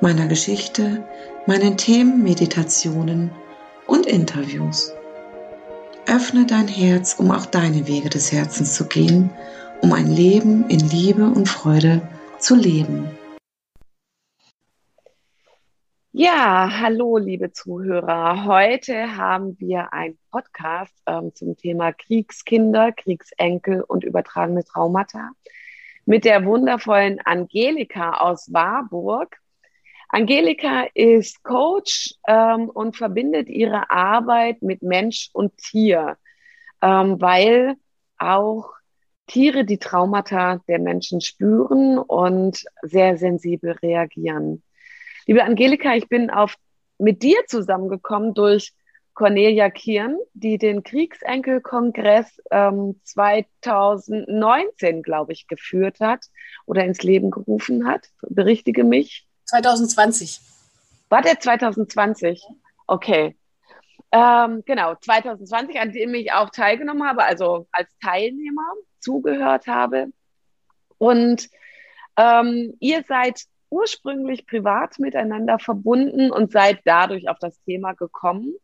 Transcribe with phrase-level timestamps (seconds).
[0.00, 1.04] meiner Geschichte,
[1.46, 3.30] meinen Themen, Meditationen
[3.86, 4.92] und Interviews.
[6.06, 9.30] Öffne dein Herz, um auch deine Wege des Herzens zu gehen,
[9.82, 12.02] um ein Leben in Liebe und Freude
[12.38, 13.08] zu leben.
[16.12, 18.44] Ja, hallo liebe Zuhörer.
[18.44, 25.30] Heute haben wir einen Podcast ähm, zum Thema Kriegskinder, Kriegsenkel und übertragene Traumata
[26.06, 29.36] mit der wundervollen Angelika aus Warburg.
[30.08, 36.16] Angelika ist Coach ähm, und verbindet ihre Arbeit mit Mensch und Tier,
[36.80, 37.76] ähm, weil
[38.16, 38.72] auch
[39.26, 44.62] Tiere die Traumata der Menschen spüren und sehr sensibel reagieren.
[45.26, 46.54] Liebe Angelika, ich bin auf,
[46.96, 48.72] mit dir zusammengekommen durch
[49.12, 56.24] Cornelia Kirn, die den Kriegsenkelkongress ähm, 2019, glaube ich, geführt hat
[56.64, 58.08] oder ins Leben gerufen hat.
[58.22, 59.27] Berichtige mich.
[59.48, 60.40] 2020.
[61.08, 62.42] War der 2020?
[62.86, 63.36] Okay.
[64.12, 70.08] Ähm, genau, 2020, an dem ich auch teilgenommen habe, also als Teilnehmer zugehört habe.
[70.98, 71.48] Und
[72.16, 78.54] ähm, ihr seid ursprünglich privat miteinander verbunden und seid dadurch auf das Thema gekommen.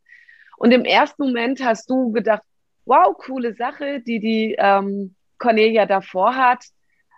[0.57, 2.43] Und im ersten Moment hast du gedacht,
[2.85, 6.65] wow, coole Sache, die die ähm, Cornelia davor hat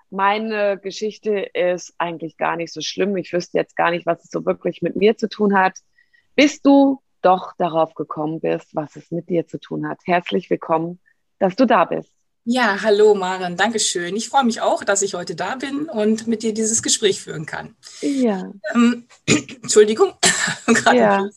[0.10, 3.16] meine Geschichte ist eigentlich gar nicht so schlimm.
[3.18, 5.80] Ich wüsste jetzt gar nicht, was es so wirklich mit mir zu tun hat,
[6.36, 10.00] bis du doch darauf gekommen bist, was es mit dir zu tun hat.
[10.06, 11.00] Herzlich willkommen,
[11.40, 12.12] dass du da bist.
[12.50, 14.16] Ja, hallo Maren, Dankeschön.
[14.16, 17.46] Ich freue mich auch, dass ich heute da bin und mit dir dieses Gespräch führen
[17.46, 17.76] kann.
[18.00, 18.50] Ja.
[18.74, 20.14] Ähm, Entschuldigung,
[20.66, 21.30] gerade ja.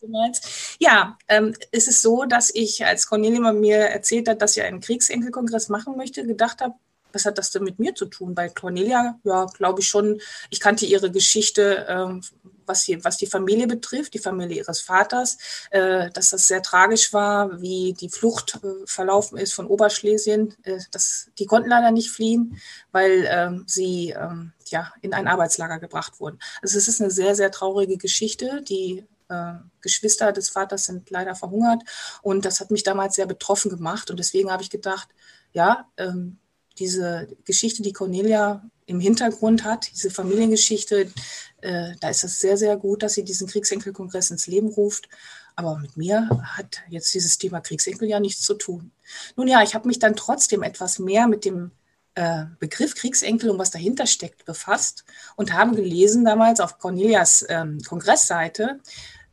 [0.78, 4.80] Ja, ähm, es ist so, dass ich, als Cornelia mir erzählt hat, dass sie einen
[4.80, 6.74] Kriegsenkelkongress machen möchte, gedacht habe,
[7.12, 8.34] was hat das denn mit mir zu tun?
[8.34, 12.22] Bei Cornelia, ja, glaube ich schon, ich kannte ihre Geschichte, ähm,
[12.66, 15.38] was, die, was die Familie betrifft, die Familie ihres Vaters,
[15.70, 20.54] äh, dass das sehr tragisch war, wie die Flucht äh, verlaufen ist von Oberschlesien.
[20.62, 22.60] Äh, das, die konnten leider nicht fliehen,
[22.92, 26.38] weil ähm, sie ähm, ja, in ein Arbeitslager gebracht wurden.
[26.62, 31.34] Also es ist eine sehr, sehr traurige Geschichte, die äh, Geschwister des Vaters sind leider
[31.34, 31.82] verhungert.
[32.22, 34.10] Und das hat mich damals sehr betroffen gemacht.
[34.10, 35.08] Und deswegen habe ich gedacht,
[35.52, 36.38] ja, ähm,
[36.80, 41.12] diese Geschichte, die Cornelia im Hintergrund hat, diese Familiengeschichte,
[41.60, 45.08] äh, da ist es sehr, sehr gut, dass sie diesen Kriegsenkelkongress ins Leben ruft.
[45.54, 48.92] Aber mit mir hat jetzt dieses Thema Kriegsenkel ja nichts zu tun.
[49.36, 51.70] Nun ja, ich habe mich dann trotzdem etwas mehr mit dem
[52.14, 55.04] äh, Begriff Kriegsenkel und was dahinter steckt befasst
[55.36, 58.80] und haben gelesen damals auf Cornelias ähm, Kongressseite,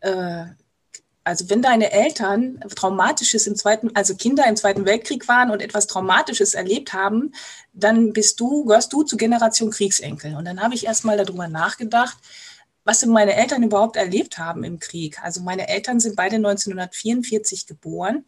[0.01, 0.45] äh,
[1.27, 5.85] also wenn deine Eltern Traumatisches im Zweiten, also Kinder im Zweiten Weltkrieg waren und etwas
[5.85, 7.33] Traumatisches erlebt haben,
[7.73, 10.35] dann bist du, gehörst du zur Generation Kriegsenkel.
[10.37, 12.17] Und dann habe ich erstmal darüber nachgedacht,
[12.85, 15.21] was denn meine Eltern überhaupt erlebt haben im Krieg.
[15.21, 18.23] Also meine Eltern sind beide 1944 geboren.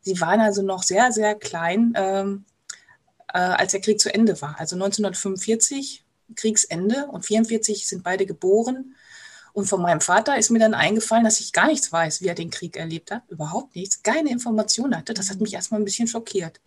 [0.00, 2.46] Sie waren also noch sehr, sehr klein, ähm,
[3.34, 4.56] äh, als der Krieg zu Ende war.
[4.58, 6.02] Also 1945
[6.34, 8.94] Kriegsende und 44 sind beide geboren.
[9.52, 12.34] Und von meinem Vater ist mir dann eingefallen, dass ich gar nichts weiß, wie er
[12.34, 13.22] den Krieg erlebt hat.
[13.28, 15.14] Überhaupt nichts, keine Information hatte.
[15.14, 16.60] Das hat mich erstmal ein bisschen schockiert.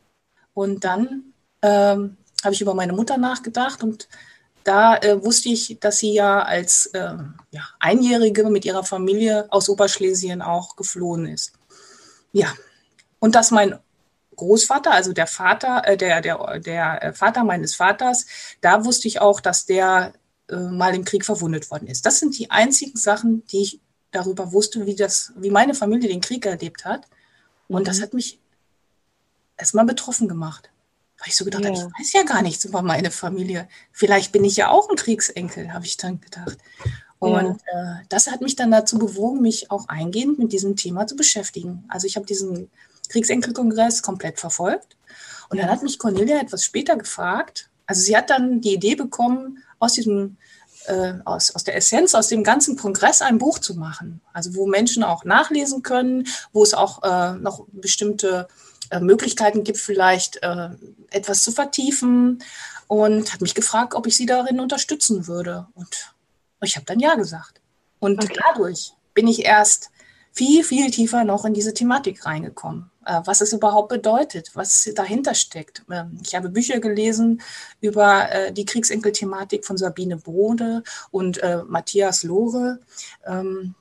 [0.54, 4.08] Und dann ähm, habe ich über meine Mutter nachgedacht und
[4.64, 7.16] da äh, wusste ich, dass sie ja als äh,
[7.52, 11.54] ja, Einjährige mit ihrer Familie aus Oberschlesien auch geflohen ist.
[12.32, 12.54] Ja,
[13.20, 13.80] und dass mein
[14.36, 18.26] Großvater, also der Vater, äh, der, der, der äh, Vater meines Vaters,
[18.62, 20.14] da wusste ich auch, dass der
[20.52, 22.06] äh, mal im Krieg verwundet worden ist.
[22.06, 23.80] Das sind die einzigen Sachen, die ich
[24.12, 27.08] darüber wusste, wie, das, wie meine Familie den Krieg erlebt hat.
[27.68, 27.86] Und mhm.
[27.86, 28.40] das hat mich
[29.58, 30.70] erstmal betroffen gemacht.
[31.20, 31.70] Weil ich so gedacht ja.
[31.70, 33.68] habe, ich weiß ja gar nichts über meine Familie.
[33.92, 36.58] Vielleicht bin ich ja auch ein Kriegsenkel, habe ich dann gedacht.
[37.20, 38.02] Und ja.
[38.02, 41.86] äh, das hat mich dann dazu bewogen, mich auch eingehend mit diesem Thema zu beschäftigen.
[41.88, 42.70] Also ich habe diesen
[43.10, 44.98] Kriegsenkelkongress komplett verfolgt.
[45.50, 47.70] Und dann hat mich Cornelia etwas später gefragt.
[47.86, 50.38] Also sie hat dann die Idee bekommen, aus diesem
[50.86, 54.22] äh, aus, aus der Essenz, aus dem ganzen Kongress ein Buch zu machen.
[54.34, 58.48] Also wo Menschen auch nachlesen können, wo es auch äh, noch bestimmte
[58.90, 60.70] äh, Möglichkeiten gibt, vielleicht äh,
[61.10, 62.44] etwas zu vertiefen.
[62.88, 65.68] Und hat mich gefragt, ob ich sie darin unterstützen würde.
[65.76, 66.14] Und
[66.62, 67.62] ich habe dann ja gesagt.
[68.00, 68.38] Und okay.
[68.48, 69.92] dadurch bin ich erst
[70.32, 72.92] viel, viel tiefer noch in diese Thematik reingekommen.
[73.04, 75.84] Äh, was es überhaupt bedeutet, was dahinter steckt.
[75.90, 77.42] Ähm, ich habe Bücher gelesen
[77.80, 82.80] über äh, die Kriegsenkel-Thematik von Sabine Bode und äh, Matthias Lohre.
[83.26, 83.74] Ähm,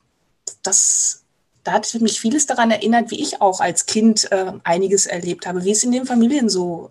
[0.62, 1.24] das,
[1.64, 4.30] da hat mich vieles daran erinnert, wie ich auch als Kind
[4.64, 6.90] einiges erlebt habe, wie es in den Familien so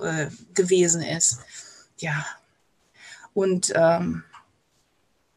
[0.54, 1.40] gewesen ist.
[1.98, 2.26] Ja.
[3.34, 4.24] Und ähm,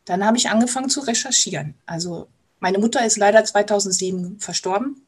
[0.05, 1.75] dann habe ich angefangen zu recherchieren.
[1.87, 2.29] Also
[2.63, 5.05] meine Mutter ist leider 2007 verstorben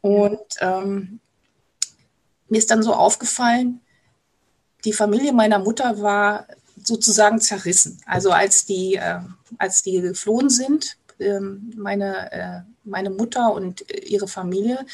[0.00, 1.20] und ähm,
[2.48, 3.80] mir ist dann so aufgefallen,
[4.84, 6.48] die Familie meiner Mutter war
[6.82, 8.00] sozusagen zerrissen.
[8.06, 9.20] Also als die, äh,
[9.56, 14.84] als die geflohen sind, äh, meine, äh, meine Mutter und ihre Familie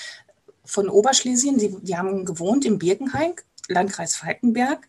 [0.67, 3.33] von Oberschlesien, die, die haben gewohnt im Birkenhain,
[3.69, 4.87] Landkreis Falkenberg.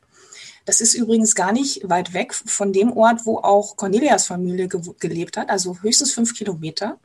[0.66, 4.82] Das ist übrigens gar nicht weit weg von dem Ort, wo auch Cornelias Familie ge
[5.00, 7.00] gelebt hat, also höchstens fünf Kilometer.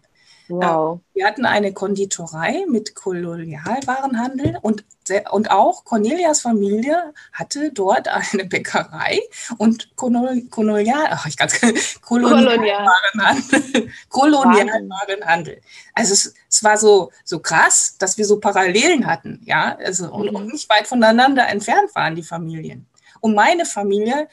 [0.49, 1.01] Wow.
[1.13, 4.85] Wir hatten eine Konditorei mit Kolonialwarenhandel und,
[5.31, 9.21] und auch Cornelias Familie hatte dort eine Bäckerei
[9.59, 11.61] und Kolonial, ach, ich ganz,
[12.01, 13.91] Kolonialwarenhandel.
[14.09, 15.61] Kolonialwarenhandel.
[15.95, 20.31] Also es, es, war so, so krass, dass wir so Parallelen hatten, ja, also und,
[20.31, 20.53] und mhm.
[20.53, 22.87] nicht weit voneinander entfernt waren die Familien.
[23.21, 24.29] Und meine Familie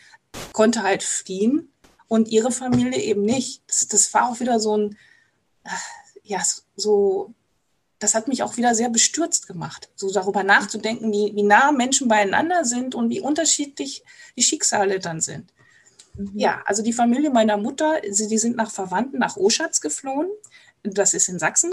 [0.54, 1.72] konnte halt fliehen
[2.08, 3.64] und ihre Familie eben nicht.
[3.68, 4.98] Das, das war auch wieder so ein,
[6.26, 6.42] ja,
[6.76, 7.34] so,
[8.00, 12.08] das hat mich auch wieder sehr bestürzt gemacht, so darüber nachzudenken, wie, wie nah Menschen
[12.08, 14.04] beieinander sind und wie unterschiedlich
[14.36, 15.54] die Schicksale dann sind.
[16.18, 16.32] Mhm.
[16.34, 20.30] Ja, also die Familie meiner Mutter, sie, die sind nach Verwandten nach Oschatz geflohen.
[20.84, 21.72] Das ist in Sachsen.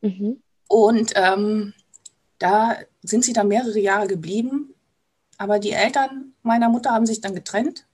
[0.00, 0.42] Mhm.
[0.68, 1.74] Und ähm,
[2.38, 4.74] da sind sie dann mehrere Jahre geblieben.
[5.36, 7.86] Aber die Eltern meiner Mutter haben sich dann getrennt.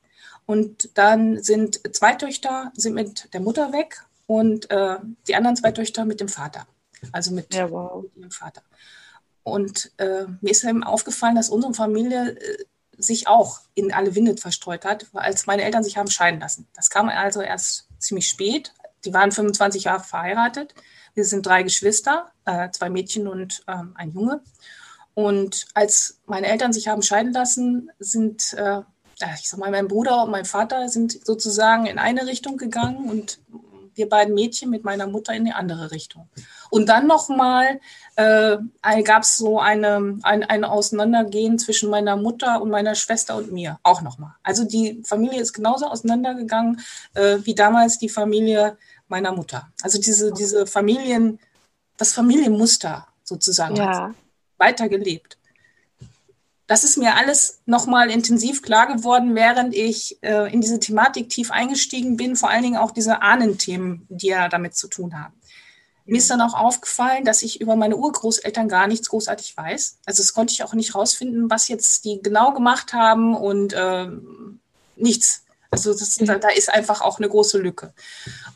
[0.46, 4.96] Und dann sind zwei Töchter sind mit der Mutter weg und äh,
[5.28, 6.66] die anderen zwei Töchter mit dem Vater.
[7.12, 8.02] Also mit, ja, wow.
[8.02, 8.62] mit ihrem Vater.
[9.42, 12.64] Und äh, mir ist eben aufgefallen, dass unsere Familie äh,
[12.98, 16.66] sich auch in alle Winde verstreut hat, als meine Eltern sich haben scheiden lassen.
[16.74, 18.72] Das kam also erst ziemlich spät.
[19.04, 20.74] Die waren 25 Jahre verheiratet.
[21.14, 24.42] Wir sind drei Geschwister, äh, zwei Mädchen und ähm, ein Junge.
[25.14, 28.80] Und als meine Eltern sich haben scheiden lassen, sind, äh,
[29.40, 33.38] ich sag mal, mein Bruder und mein Vater sind sozusagen in eine Richtung gegangen und
[33.96, 36.28] wir beiden Mädchen mit meiner Mutter in die andere Richtung.
[36.70, 37.80] Und dann nochmal
[38.16, 38.56] äh,
[39.02, 43.78] gab es so eine, ein, ein Auseinandergehen zwischen meiner Mutter und meiner Schwester und mir.
[43.82, 44.34] Auch nochmal.
[44.42, 46.80] Also die Familie ist genauso auseinandergegangen
[47.14, 48.76] äh, wie damals die Familie
[49.08, 49.68] meiner Mutter.
[49.82, 51.38] Also diese, diese Familien,
[51.96, 54.14] das Familienmuster sozusagen ja.
[54.58, 55.38] weitergelebt
[56.66, 61.50] das ist mir alles nochmal intensiv klar geworden, während ich äh, in diese Thematik tief
[61.50, 65.34] eingestiegen bin, vor allen Dingen auch diese Ahnenthemen, die ja damit zu tun haben.
[66.06, 69.98] Mir ist dann auch aufgefallen, dass ich über meine Urgroßeltern gar nichts großartig weiß.
[70.06, 74.08] Also das konnte ich auch nicht rausfinden, was jetzt die genau gemacht haben und äh,
[74.96, 75.44] nichts.
[75.70, 77.92] Also das, da, da, ist einfach auch eine große Lücke.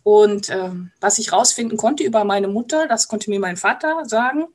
[0.05, 0.71] Und äh,
[1.01, 4.47] was ich rausfinden konnte über meine Mutter, das konnte mir mein Vater sagen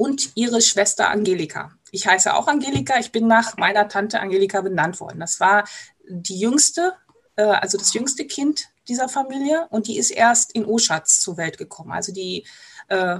[0.00, 1.72] und ihre Schwester Angelika.
[1.90, 2.98] Ich heiße auch Angelika.
[2.98, 5.20] Ich bin nach meiner Tante Angelika benannt worden.
[5.20, 5.68] Das war
[6.08, 6.94] die jüngste,
[7.36, 11.58] äh, also das jüngste Kind dieser Familie und die ist erst in Oschatz zur Welt
[11.58, 11.92] gekommen.
[11.92, 12.46] Also die,
[12.88, 13.18] äh,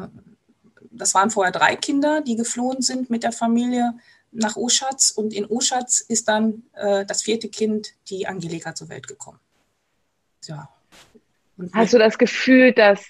[0.90, 3.92] das waren vorher drei Kinder, die geflohen sind mit der Familie
[4.32, 9.06] nach Oschatz und in Oschatz ist dann äh, das vierte Kind, die Angelika, zur Welt
[9.06, 9.38] gekommen.
[10.46, 10.70] Ja.
[11.58, 13.04] Und Hast du das Gefühl, dass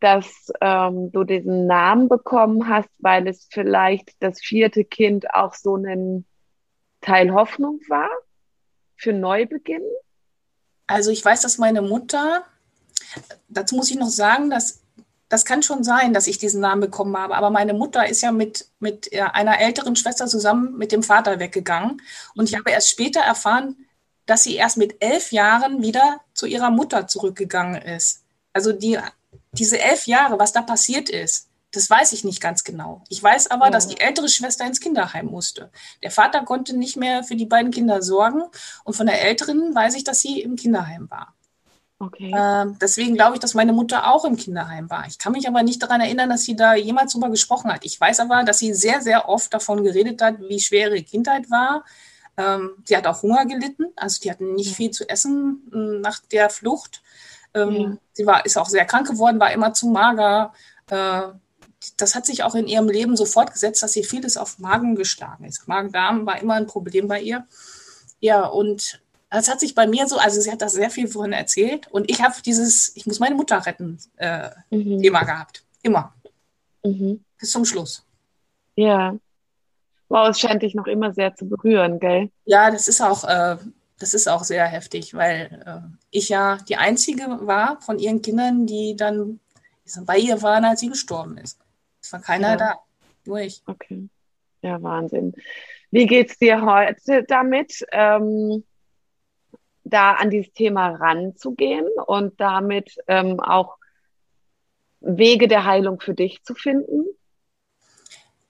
[0.00, 5.76] dass ähm, du diesen Namen bekommen hast, weil es vielleicht das vierte Kind auch so
[5.76, 6.24] ein
[7.00, 8.08] Teil Hoffnung war
[8.96, 9.82] für Neubeginn?
[10.86, 12.44] Also ich weiß, dass meine Mutter,
[13.48, 14.82] dazu muss ich noch sagen, dass
[15.28, 18.32] das kann schon sein, dass ich diesen Namen bekommen habe, aber meine Mutter ist ja
[18.32, 22.02] mit, mit einer älteren Schwester zusammen mit dem Vater weggegangen.
[22.34, 23.86] Und ich habe erst später erfahren,
[24.26, 28.24] dass sie erst mit elf Jahren wieder zu ihrer Mutter zurückgegangen ist.
[28.52, 28.98] Also die
[29.52, 33.02] diese elf Jahre, was da passiert ist, das weiß ich nicht ganz genau.
[33.08, 33.70] Ich weiß aber, ja.
[33.70, 35.70] dass die ältere Schwester ins Kinderheim musste.
[36.02, 38.42] Der Vater konnte nicht mehr für die beiden Kinder sorgen
[38.84, 41.34] und von der älteren weiß ich, dass sie im Kinderheim war.
[42.02, 42.32] Okay.
[42.34, 45.06] Ähm, deswegen glaube ich, dass meine Mutter auch im Kinderheim war.
[45.06, 47.84] Ich kann mich aber nicht daran erinnern, dass sie da jemals drüber gesprochen hat.
[47.84, 51.50] Ich weiß aber, dass sie sehr, sehr oft davon geredet hat, wie schwer ihre Kindheit
[51.50, 51.84] war.
[52.38, 56.20] Ähm, sie hat auch Hunger gelitten, also die hatten nicht viel zu essen hm, nach
[56.20, 57.02] der Flucht.
[57.54, 57.96] Ähm, ja.
[58.12, 60.52] Sie war, ist auch sehr krank geworden, war immer zu mager.
[60.90, 61.22] Äh,
[61.96, 65.44] das hat sich auch in ihrem Leben so fortgesetzt, dass sie vieles auf Magen geschlagen
[65.44, 65.66] ist.
[65.66, 67.46] Magen-Darm war immer ein Problem bei ihr.
[68.20, 71.32] Ja, und das hat sich bei mir so, also sie hat das sehr viel vorhin
[71.32, 75.00] erzählt und ich habe dieses, ich muss meine Mutter retten, äh, mhm.
[75.00, 75.64] Thema gehabt.
[75.82, 76.12] Immer.
[76.84, 77.24] Mhm.
[77.38, 78.04] Bis zum Schluss.
[78.74, 79.14] Ja.
[80.08, 82.30] Wow, es scheint dich noch immer sehr zu berühren, gell?
[82.44, 83.56] Ja, das ist auch, äh,
[84.00, 88.66] das ist auch sehr heftig, weil äh, ich ja die einzige war von ihren Kindern,
[88.66, 89.38] die dann
[90.04, 91.60] bei ihr waren, als sie gestorben ist.
[92.02, 92.56] Es war keiner ja.
[92.56, 92.74] da,
[93.24, 93.62] nur ich.
[93.66, 94.08] Okay.
[94.62, 95.34] Ja, Wahnsinn.
[95.90, 97.84] Wie geht's dir heute damit?
[97.92, 98.64] Ähm,
[99.84, 103.76] da an dieses Thema ranzugehen und damit ähm, auch
[105.00, 107.06] Wege der Heilung für dich zu finden?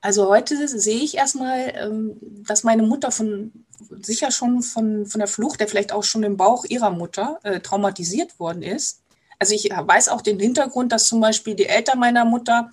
[0.01, 2.17] Also heute sehe ich erstmal, ähm,
[2.47, 3.53] dass meine Mutter von
[4.01, 7.61] sicher schon von, von der Flucht, der vielleicht auch schon im Bauch ihrer Mutter äh,
[7.61, 9.03] traumatisiert worden ist.
[9.39, 12.71] Also ich weiß auch den Hintergrund, dass zum Beispiel die Eltern meiner Mutter,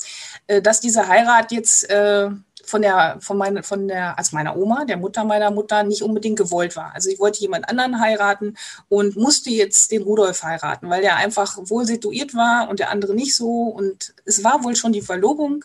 [0.47, 2.29] äh, dass diese Heirat jetzt äh,
[2.65, 6.37] von der, von meiner, von der, also meiner Oma, der Mutter meiner Mutter, nicht unbedingt
[6.37, 6.93] gewollt war.
[6.93, 8.57] Also ich wollte jemand anderen heiraten
[8.89, 13.15] und musste jetzt den Rudolf heiraten, weil der einfach wohl situiert war und der andere
[13.15, 13.63] nicht so.
[13.63, 15.63] Und es war wohl schon die Verlobung.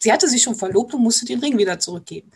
[0.00, 2.30] Äh, sie hatte sich schon verlobt und musste den Ring wieder zurückgeben.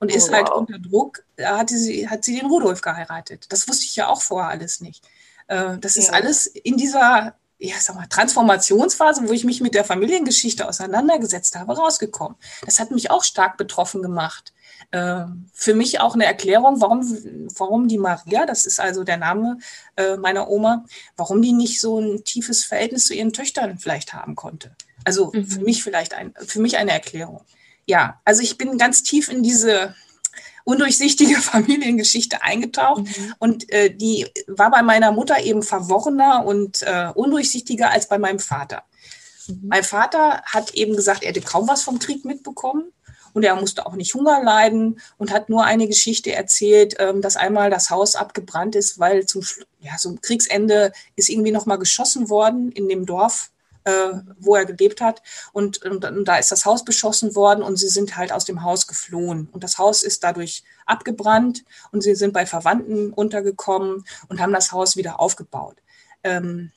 [0.00, 0.58] Und ist oh, halt wow.
[0.58, 3.46] unter Druck, da hatte sie, hat sie den Rudolf geheiratet.
[3.48, 5.04] Das wusste ich ja auch vorher alles nicht.
[5.48, 6.02] Äh, das ja.
[6.02, 11.56] ist alles in dieser ja, sag mal, Transformationsphase, wo ich mich mit der Familiengeschichte auseinandergesetzt
[11.56, 12.36] habe, rausgekommen.
[12.64, 14.52] Das hat mich auch stark betroffen gemacht.
[14.92, 17.02] Äh, für mich auch eine Erklärung, warum,
[17.58, 19.58] warum die Maria, das ist also der Name
[19.96, 20.84] äh, meiner Oma,
[21.16, 24.76] warum die nicht so ein tiefes Verhältnis zu ihren Töchtern vielleicht haben konnte.
[25.08, 25.46] Also mhm.
[25.46, 27.40] für mich vielleicht ein, für mich eine Erklärung.
[27.86, 29.94] Ja, also ich bin ganz tief in diese
[30.64, 33.34] undurchsichtige Familiengeschichte eingetaucht mhm.
[33.38, 38.38] und äh, die war bei meiner Mutter eben verworrener und äh, undurchsichtiger als bei meinem
[38.38, 38.82] Vater.
[39.46, 39.60] Mhm.
[39.62, 42.92] Mein Vater hat eben gesagt, er hätte kaum was vom Krieg mitbekommen
[43.32, 47.38] und er musste auch nicht Hunger leiden und hat nur eine Geschichte erzählt, ähm, dass
[47.38, 49.42] einmal das Haus abgebrannt ist, weil zum,
[49.80, 53.50] ja, zum Kriegsende ist irgendwie noch mal geschossen worden in dem Dorf
[53.88, 55.22] äh, wo er gelebt hat.
[55.52, 58.62] Und, und, und, da ist das Haus beschossen worden und sie sind halt aus dem
[58.62, 59.48] Haus geflohen.
[59.50, 64.72] Und das Haus ist dadurch abgebrannt und sie sind bei Verwandten untergekommen und haben das
[64.72, 65.78] Haus wieder aufgebaut.
[66.22, 66.70] Ähm,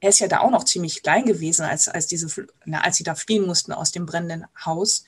[0.00, 2.28] er ist ja da auch noch ziemlich klein gewesen, als, als, diese,
[2.64, 5.04] na, als sie da fliehen mussten aus dem brennenden Haus.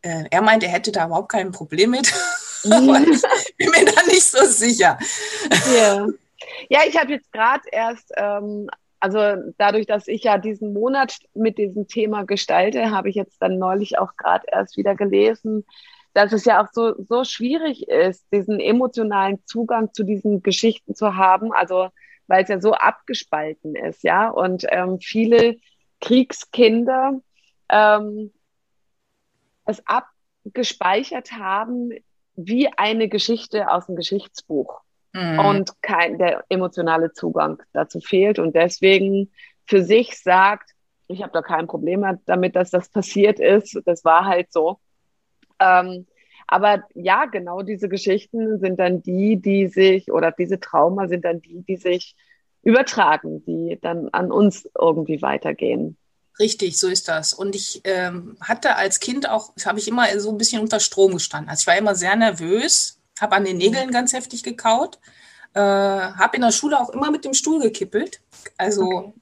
[0.00, 2.12] Äh, er meint, er hätte da überhaupt kein Problem mit.
[2.64, 4.98] Aber ich bin mir da nicht so sicher.
[5.74, 6.06] Ja,
[6.70, 8.70] ja ich habe jetzt gerade erst ähm,
[9.02, 9.18] also
[9.58, 13.98] dadurch, dass ich ja diesen Monat mit diesem Thema gestalte, habe ich jetzt dann neulich
[13.98, 15.66] auch gerade erst wieder gelesen,
[16.14, 21.16] dass es ja auch so, so schwierig ist, diesen emotionalen Zugang zu diesen Geschichten zu
[21.16, 21.88] haben, also
[22.28, 24.28] weil es ja so abgespalten ist, ja.
[24.28, 25.56] Und ähm, viele
[26.00, 27.20] Kriegskinder
[27.70, 28.32] ähm,
[29.64, 31.90] es abgespeichert haben
[32.36, 34.80] wie eine Geschichte aus dem Geschichtsbuch
[35.12, 35.38] mhm.
[35.38, 39.30] und kein, der emotionale Zugang dazu fehlt und deswegen
[39.66, 40.70] für sich sagt,
[41.08, 43.78] ich habe da kein Problem damit, dass das passiert ist.
[43.84, 44.78] Das war halt so.
[45.60, 46.06] Ähm,
[46.46, 51.40] aber ja, genau diese Geschichten sind dann die, die sich, oder diese Trauma sind dann
[51.40, 52.16] die, die sich
[52.62, 55.96] übertragen, die dann an uns irgendwie weitergehen.
[56.38, 57.34] Richtig, so ist das.
[57.34, 61.12] Und ich ähm, hatte als Kind auch, habe ich immer so ein bisschen unter Strom
[61.12, 61.50] gestanden.
[61.50, 64.98] Also ich war immer sehr nervös, habe an den Nägeln ganz heftig gekaut,
[65.54, 68.20] äh, habe in der Schule auch immer mit dem Stuhl gekippelt.
[68.56, 69.12] Also okay.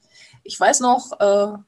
[0.44, 1.58] ich weiß noch, äh,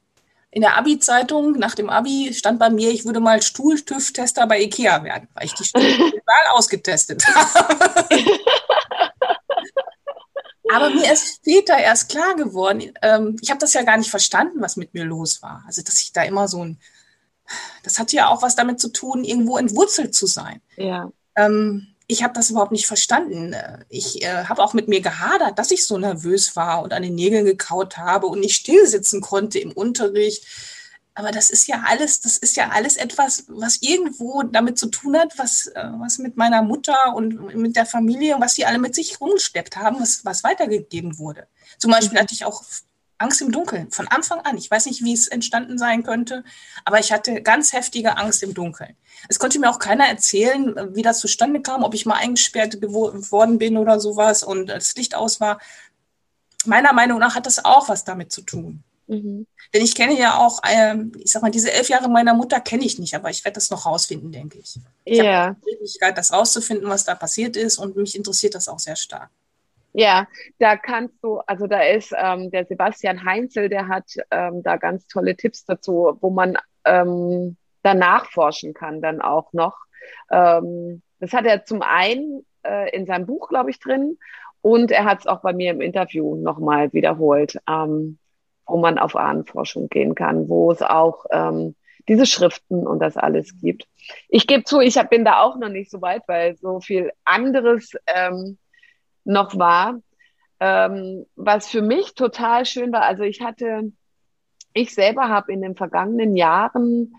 [0.50, 5.02] in der Abi-Zeitung nach dem Abi stand bei mir, ich würde mal Stuhltüff-Tester bei Ikea
[5.02, 8.24] werden, weil ich die Stühle total ausgetestet habe.
[10.74, 14.60] Aber mir ist später erst klar geworden, ähm, ich habe das ja gar nicht verstanden,
[14.60, 15.64] was mit mir los war.
[15.66, 16.78] Also, dass ich da immer so ein,
[17.82, 20.60] das hatte ja auch was damit zu tun, irgendwo entwurzelt zu sein.
[20.76, 21.10] Ja.
[21.36, 23.56] Ähm, ich habe das überhaupt nicht verstanden.
[23.88, 27.14] Ich äh, habe auch mit mir gehadert, dass ich so nervös war und an den
[27.14, 30.44] Nägeln gekaut habe und nicht still sitzen konnte im Unterricht.
[31.14, 35.16] Aber das ist ja alles, das ist ja alles etwas, was irgendwo damit zu tun
[35.16, 38.78] hat, was, äh, was mit meiner Mutter und mit der Familie und was die alle
[38.78, 41.46] mit sich rumgeschleppt haben, was, was weitergegeben wurde.
[41.78, 42.22] Zum Beispiel mhm.
[42.22, 42.62] hatte ich auch
[43.22, 44.58] Angst im Dunkeln, von Anfang an.
[44.58, 46.44] Ich weiß nicht, wie es entstanden sein könnte,
[46.84, 48.96] aber ich hatte ganz heftige Angst im Dunkeln.
[49.28, 53.58] Es konnte mir auch keiner erzählen, wie das zustande kam, ob ich mal eingesperrt geworden
[53.58, 55.60] bin oder sowas und das Licht aus war.
[56.64, 58.82] Meiner Meinung nach hat das auch was damit zu tun.
[59.06, 59.46] Mhm.
[59.74, 62.84] Denn ich kenne ja auch, ähm, ich sag mal, diese elf Jahre meiner Mutter kenne
[62.84, 64.78] ich nicht, aber ich werde das noch rausfinden, denke ich.
[65.04, 65.46] Ich ja.
[65.46, 68.96] habe die Möglichkeit, das rauszufinden, was da passiert ist und mich interessiert das auch sehr
[68.96, 69.30] stark.
[69.92, 70.26] Ja,
[70.58, 75.06] da kannst du, also da ist ähm, der Sebastian Heinzel, der hat ähm, da ganz
[75.06, 79.76] tolle Tipps dazu, wo man ähm, danach forschen kann dann auch noch.
[80.30, 84.18] Ähm, das hat er zum einen äh, in seinem Buch, glaube ich, drin.
[84.62, 88.18] Und er hat es auch bei mir im Interview nochmal wiederholt, ähm,
[88.66, 91.74] wo man auf Ahnenforschung gehen kann, wo es auch ähm,
[92.08, 93.86] diese Schriften und das alles gibt.
[94.28, 97.12] Ich gebe zu, ich hab, bin da auch noch nicht so weit, weil so viel
[97.24, 98.58] anderes ähm,
[99.24, 100.00] noch war.
[100.60, 103.92] Ähm, was für mich total schön war, also ich hatte,
[104.74, 107.14] ich selber habe in den vergangenen Jahren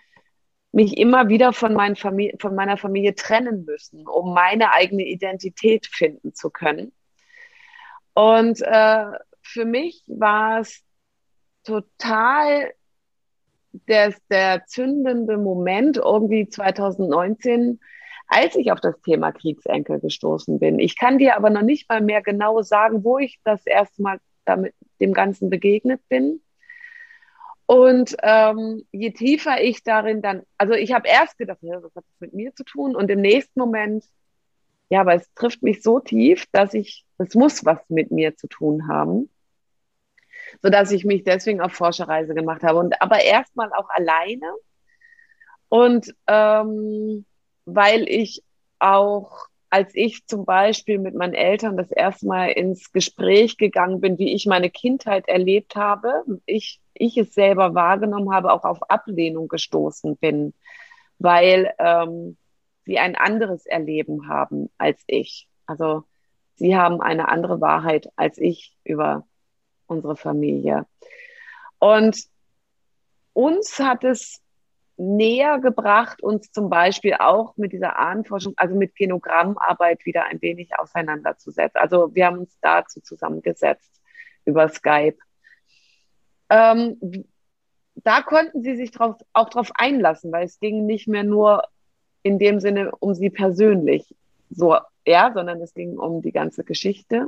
[0.71, 6.33] mich immer wieder von, Familie, von meiner Familie trennen müssen, um meine eigene Identität finden
[6.33, 6.93] zu können.
[8.13, 9.05] Und äh,
[9.41, 10.83] für mich war es
[11.63, 12.73] total
[13.71, 17.79] der, der zündende Moment irgendwie 2019,
[18.27, 20.79] als ich auf das Thema Kriegsenkel gestoßen bin.
[20.79, 24.19] Ich kann dir aber noch nicht mal mehr genau sagen, wo ich das erste Mal
[24.45, 26.41] damit dem Ganzen begegnet bin.
[27.65, 32.03] Und ähm, je tiefer ich darin dann, also ich habe erst gedacht, ja, was hat
[32.05, 32.95] das mit mir zu tun?
[32.95, 34.03] Und im nächsten Moment,
[34.89, 38.47] ja, aber es trifft mich so tief, dass ich, es muss was mit mir zu
[38.47, 39.29] tun haben
[40.61, 42.79] so dass ich mich deswegen auf Forscherreise gemacht habe.
[42.79, 44.53] Und aber erstmal auch alleine.
[45.69, 47.25] Und ähm,
[47.65, 48.43] weil ich
[48.79, 54.17] auch, als ich zum Beispiel mit meinen Eltern das erste Mal ins Gespräch gegangen bin,
[54.17, 59.47] wie ich meine Kindheit erlebt habe, ich, ich es selber wahrgenommen habe, auch auf Ablehnung
[59.47, 60.53] gestoßen bin,
[61.17, 62.37] weil ähm,
[62.85, 65.47] sie ein anderes Erleben haben als ich.
[65.65, 66.03] Also
[66.55, 69.25] sie haben eine andere Wahrheit als ich über
[69.87, 70.85] unsere Familie.
[71.79, 72.27] Und
[73.33, 74.42] uns hat es
[75.03, 80.77] näher gebracht, uns zum Beispiel auch mit dieser Ahnenforschung, also mit Genogrammarbeit wieder ein wenig
[80.77, 81.79] auseinanderzusetzen.
[81.79, 84.01] Also wir haben uns dazu zusammengesetzt
[84.45, 85.17] über Skype.
[86.49, 86.97] Ähm,
[87.95, 91.63] da konnten sie sich drauf, auch darauf einlassen, weil es ging nicht mehr nur
[92.23, 94.15] in dem Sinne um sie persönlich,
[94.49, 97.27] so, ja, sondern es ging um die ganze Geschichte.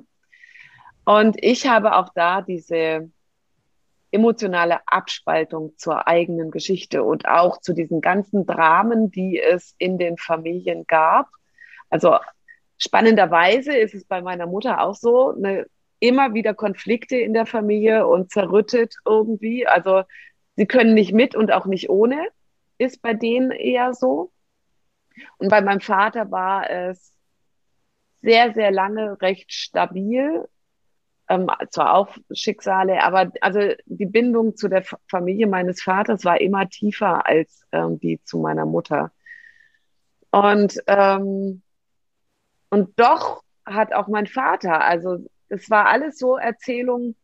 [1.03, 3.09] Und ich habe auch da diese
[4.15, 10.17] emotionale Abspaltung zur eigenen Geschichte und auch zu diesen ganzen Dramen, die es in den
[10.17, 11.27] Familien gab.
[11.89, 12.17] Also
[12.77, 15.65] spannenderweise ist es bei meiner Mutter auch so, eine,
[15.99, 19.67] immer wieder Konflikte in der Familie und zerrüttet irgendwie.
[19.67, 20.03] Also
[20.55, 22.27] sie können nicht mit und auch nicht ohne,
[22.77, 24.31] ist bei denen eher so.
[25.37, 27.13] Und bei meinem Vater war es
[28.21, 30.47] sehr, sehr lange recht stabil
[31.27, 36.69] ähm, zwar auch Schicksale, aber also die Bindung zu der Familie meines Vaters war immer
[36.69, 39.11] tiefer als ähm, die zu meiner Mutter.
[40.31, 41.61] Und, ähm,
[42.69, 47.15] und doch hat auch mein Vater, also es war alles so Erzählungen,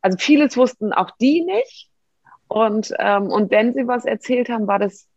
[0.00, 1.90] also vieles wussten auch die nicht.
[2.48, 5.08] Und, ähm, und wenn sie was erzählt haben, war das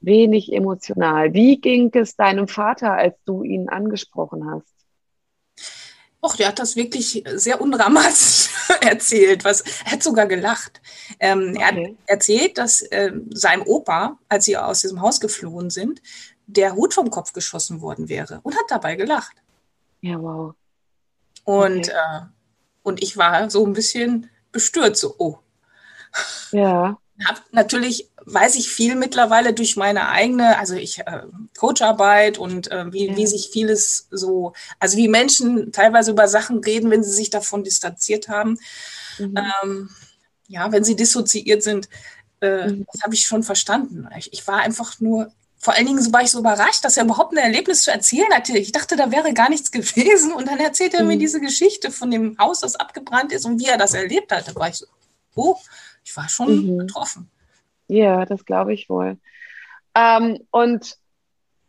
[0.00, 1.32] wenig emotional.
[1.32, 4.77] Wie ging es deinem Vater, als du ihn angesprochen hast?
[6.20, 8.48] Och, der hat das wirklich sehr undramatisch
[8.80, 9.44] erzählt.
[9.44, 10.80] Was, er hat sogar gelacht.
[11.20, 11.60] Ähm, okay.
[11.60, 16.02] Er hat erzählt, dass äh, seinem Opa, als sie aus diesem Haus geflohen sind,
[16.46, 19.36] der Hut vom Kopf geschossen worden wäre und hat dabei gelacht.
[20.00, 20.54] Ja, wow.
[21.44, 21.90] Und, okay.
[21.90, 22.20] äh,
[22.82, 25.38] und ich war so ein bisschen bestürzt, so, oh.
[26.50, 26.98] Ja.
[27.24, 31.22] Hab natürlich weiß ich viel mittlerweile durch meine eigene, also ich äh,
[31.56, 33.16] Coacharbeit und äh, wie, ja.
[33.16, 37.64] wie sich vieles so, also wie Menschen teilweise über Sachen reden, wenn sie sich davon
[37.64, 38.58] distanziert haben.
[39.18, 39.34] Mhm.
[39.62, 39.90] Ähm,
[40.46, 41.88] ja, wenn sie dissoziiert sind,
[42.40, 42.86] äh, mhm.
[42.92, 44.08] das habe ich schon verstanden.
[44.16, 47.32] Ich, ich, war einfach nur, vor allen Dingen war ich so überrascht, dass er überhaupt
[47.32, 48.56] ein Erlebnis zu erzählen hatte.
[48.56, 50.32] Ich dachte, da wäre gar nichts gewesen.
[50.32, 51.08] Und dann erzählt er mhm.
[51.08, 54.48] mir diese Geschichte von dem Haus, das abgebrannt ist und wie er das erlebt hat.
[54.48, 54.86] Da war ich so,
[55.34, 55.56] oh,
[56.04, 56.78] ich war schon mhm.
[56.78, 57.30] betroffen.
[57.88, 59.18] Ja, das glaube ich wohl.
[59.94, 60.96] Ähm, und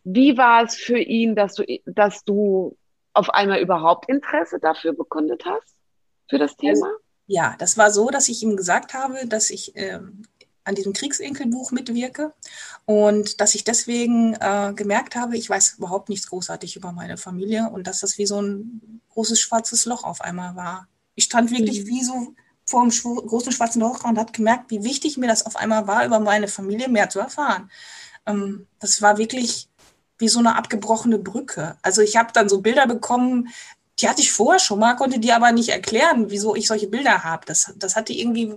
[0.04, 2.76] wie war es für ihn, dass du, dass du
[3.12, 5.74] auf einmal überhaupt Interesse dafür bekundet hast,
[6.28, 6.86] für das Thema?
[6.86, 6.86] Also,
[7.26, 10.22] ja, das war so, dass ich ihm gesagt habe, dass ich ähm,
[10.64, 12.32] an diesem Kriegsenkelbuch mitwirke
[12.86, 17.70] und dass ich deswegen äh, gemerkt habe, ich weiß überhaupt nichts großartig über meine Familie
[17.70, 20.88] und dass das wie so ein großes schwarzes Loch auf einmal war.
[21.14, 21.86] Ich stand wirklich mhm.
[21.86, 22.34] wie so
[22.70, 26.06] vor einem großen schwarzen Loch und hat gemerkt, wie wichtig mir das auf einmal war,
[26.06, 27.68] über meine Familie mehr zu erfahren.
[28.26, 29.68] Ähm, das war wirklich
[30.18, 31.76] wie so eine abgebrochene Brücke.
[31.82, 33.48] Also ich habe dann so Bilder bekommen,
[33.98, 37.24] die hatte ich vorher schon mal, konnte die aber nicht erklären, wieso ich solche Bilder
[37.24, 37.44] habe.
[37.44, 38.54] Das, das hatte irgendwie,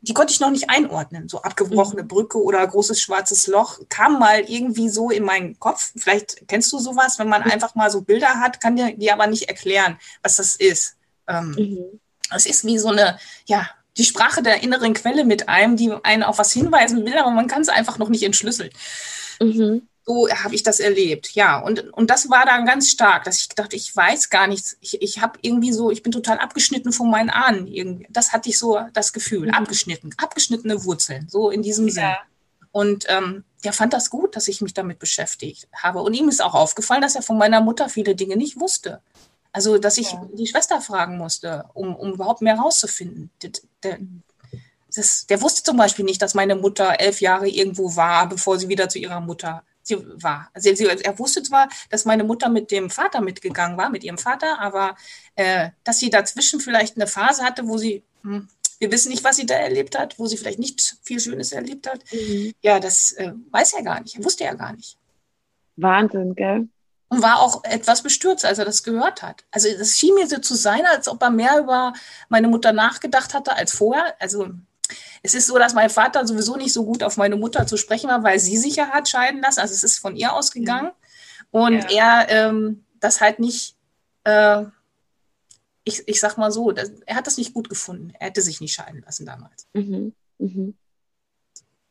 [0.00, 1.28] die konnte ich noch nicht einordnen.
[1.28, 2.08] So abgebrochene mhm.
[2.08, 5.92] Brücke oder großes schwarzes Loch kam mal irgendwie so in meinen Kopf.
[5.96, 9.26] Vielleicht kennst du sowas, wenn man einfach mal so Bilder hat, kann dir die aber
[9.26, 10.96] nicht erklären, was das ist.
[11.26, 12.00] Ähm, mhm.
[12.34, 16.22] Es ist wie so eine, ja, die Sprache der inneren Quelle mit einem, die einen
[16.22, 18.70] auf was hinweisen will, aber man kann es einfach noch nicht entschlüsseln.
[19.40, 19.88] Mhm.
[20.06, 21.58] So habe ich das erlebt, ja.
[21.58, 24.76] Und, und das war dann ganz stark, dass ich dachte, ich weiß gar nichts.
[24.80, 27.66] Ich, ich habe irgendwie so, ich bin total abgeschnitten von meinen Ahnen.
[27.66, 28.06] Irgendwie.
[28.10, 29.54] Das hatte ich so das Gefühl, mhm.
[29.54, 31.94] abgeschnitten, abgeschnittene Wurzeln, so in diesem ja.
[31.94, 32.14] Sinn.
[32.70, 36.02] Und ähm, der fand das gut, dass ich mich damit beschäftigt habe.
[36.02, 39.00] Und ihm ist auch aufgefallen, dass er von meiner Mutter viele Dinge nicht wusste.
[39.54, 40.28] Also, dass ich ja.
[40.32, 43.30] die Schwester fragen musste, um, um überhaupt mehr rauszufinden.
[43.82, 43.98] Der,
[44.92, 48.68] das, der wusste zum Beispiel nicht, dass meine Mutter elf Jahre irgendwo war, bevor sie
[48.68, 50.50] wieder zu ihrer Mutter sie war.
[50.54, 54.18] Also sie, er wusste zwar, dass meine Mutter mit dem Vater mitgegangen war, mit ihrem
[54.18, 54.96] Vater, aber
[55.36, 58.48] äh, dass sie dazwischen vielleicht eine Phase hatte, wo sie, hm,
[58.80, 61.88] wir wissen nicht, was sie da erlebt hat, wo sie vielleicht nicht viel Schönes erlebt
[61.88, 62.00] hat.
[62.12, 62.54] Mhm.
[62.60, 64.96] Ja, das äh, weiß er gar nicht, wusste er gar nicht.
[65.76, 66.66] Wahnsinn, gell?
[67.16, 69.44] Und war auch etwas bestürzt, als er das gehört hat.
[69.50, 71.92] Also das schien mir so zu sein, als ob er mehr über
[72.28, 74.14] meine Mutter nachgedacht hatte als vorher.
[74.20, 74.50] Also
[75.22, 78.08] es ist so, dass mein Vater sowieso nicht so gut auf meine Mutter zu sprechen
[78.08, 79.60] war, weil sie sich ja hat scheiden lassen.
[79.60, 80.92] Also es ist von ihr ausgegangen.
[81.52, 81.60] Mhm.
[81.60, 82.22] Und ja.
[82.26, 83.76] er ähm, das halt nicht,
[84.24, 84.64] äh,
[85.84, 88.12] ich, ich sag mal so, das, er hat das nicht gut gefunden.
[88.18, 89.66] Er hätte sich nicht scheiden lassen damals.
[89.72, 90.14] Mhm.
[90.38, 90.76] Mhm.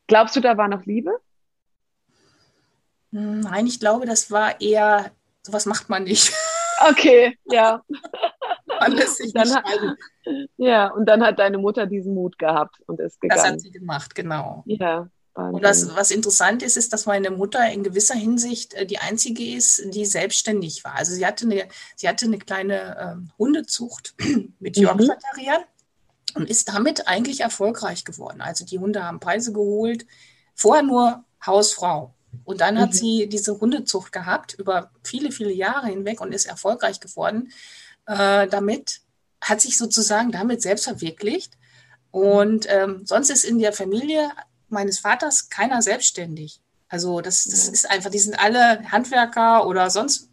[0.06, 1.18] Glaubst du, da war noch Liebe?
[3.16, 5.12] Nein, ich glaube, das war eher,
[5.44, 6.32] sowas macht man nicht.
[6.90, 7.84] Okay, ja.
[8.80, 9.64] man lässt sich nicht hat,
[10.56, 13.40] Ja, und dann hat deine Mutter diesen Mut gehabt und ist gegangen.
[13.40, 14.64] Das hat sie gemacht, genau.
[14.66, 15.08] Ja.
[15.34, 15.54] Wahnsinn.
[15.54, 19.56] Und das, was interessant ist, ist, dass meine Mutter in gewisser Hinsicht äh, die einzige
[19.56, 20.94] ist, die selbstständig war.
[20.94, 24.14] Also sie hatte eine, sie hatte eine kleine ähm, Hundezucht
[24.60, 25.62] mit Yorkshire Terriern
[26.34, 26.42] mhm.
[26.42, 28.40] und ist damit eigentlich erfolgreich geworden.
[28.40, 30.06] Also die Hunde haben Preise geholt,
[30.54, 32.14] vorher nur Hausfrau.
[32.44, 32.94] Und dann hat mhm.
[32.94, 37.52] sie diese Hundezucht gehabt über viele, viele Jahre hinweg und ist erfolgreich geworden
[38.06, 39.00] äh, damit,
[39.40, 41.52] hat sich sozusagen damit selbst verwirklicht.
[42.10, 44.30] Und ähm, sonst ist in der Familie
[44.68, 46.60] meines Vaters keiner selbstständig.
[46.88, 50.28] Also das, das ist einfach, die sind alle Handwerker oder sonst,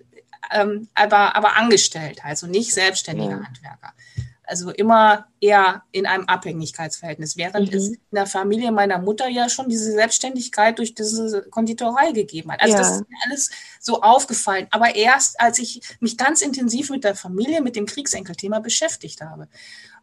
[0.52, 3.44] ähm, aber, aber angestellt, also nicht selbstständige ja.
[3.44, 3.94] Handwerker
[4.44, 7.78] also immer eher in einem Abhängigkeitsverhältnis, während mhm.
[7.78, 12.62] es in der Familie meiner Mutter ja schon diese Selbstständigkeit durch diese Konditorei gegeben hat.
[12.62, 12.80] Also ja.
[12.80, 13.50] das ist mir alles
[13.80, 14.68] so aufgefallen.
[14.72, 19.48] Aber erst, als ich mich ganz intensiv mit der Familie, mit dem Kriegsenkelthema beschäftigt habe.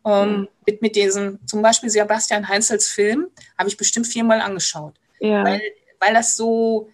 [0.04, 0.48] Ähm, mhm.
[0.66, 4.94] mit, mit diesem, zum Beispiel Sebastian Heinzels Film, habe ich bestimmt viermal angeschaut.
[5.20, 5.44] Ja.
[5.44, 5.60] Weil,
[5.98, 6.88] weil das so,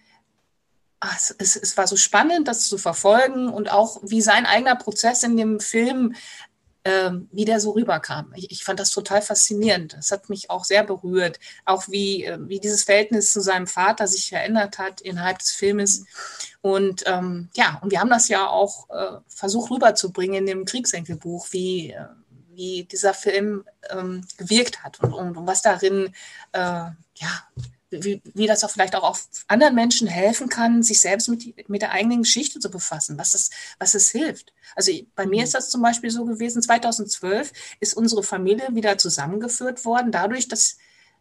[0.99, 5.23] ach, es, es, war so spannend, das zu verfolgen und auch wie sein eigener Prozess
[5.23, 6.15] in dem Film
[6.85, 8.31] ähm, wie der so rüberkam.
[8.35, 9.93] Ich, ich, fand das total faszinierend.
[9.93, 11.39] Das hat mich auch sehr berührt.
[11.65, 16.05] Auch wie, äh, wie dieses Verhältnis zu seinem Vater sich verändert hat innerhalb des Filmes.
[16.61, 21.47] Und ähm, ja, und wir haben das ja auch äh, versucht rüberzubringen in dem Kriegsenkelbuch,
[21.51, 22.05] wie, äh,
[22.53, 26.13] wie dieser Film ähm, gewirkt hat und, und, und was darin
[26.51, 27.43] äh, ja,
[27.91, 31.81] wie, wie das auch vielleicht auch auf anderen Menschen helfen kann, sich selbst mit, mit
[31.81, 34.53] der eigenen Geschichte zu befassen, was es, was es hilft.
[34.75, 35.43] Also bei mir mhm.
[35.43, 40.77] ist das zum Beispiel so gewesen, 2012 ist unsere Familie wieder zusammengeführt worden, dadurch, dass,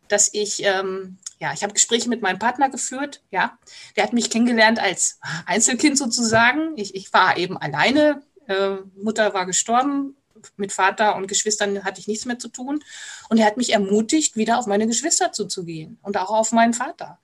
[0.09, 3.59] dass ich, ähm, ja, ich habe Gespräche mit meinem Partner geführt, ja,
[3.96, 6.77] der hat mich kennengelernt als Einzelkind sozusagen.
[6.77, 10.16] Ich, ich war eben alleine, äh, Mutter war gestorben,
[10.57, 12.83] mit Vater und Geschwistern hatte ich nichts mehr zu tun.
[13.28, 17.18] Und er hat mich ermutigt, wieder auf meine Geschwister zuzugehen und auch auf meinen Vater.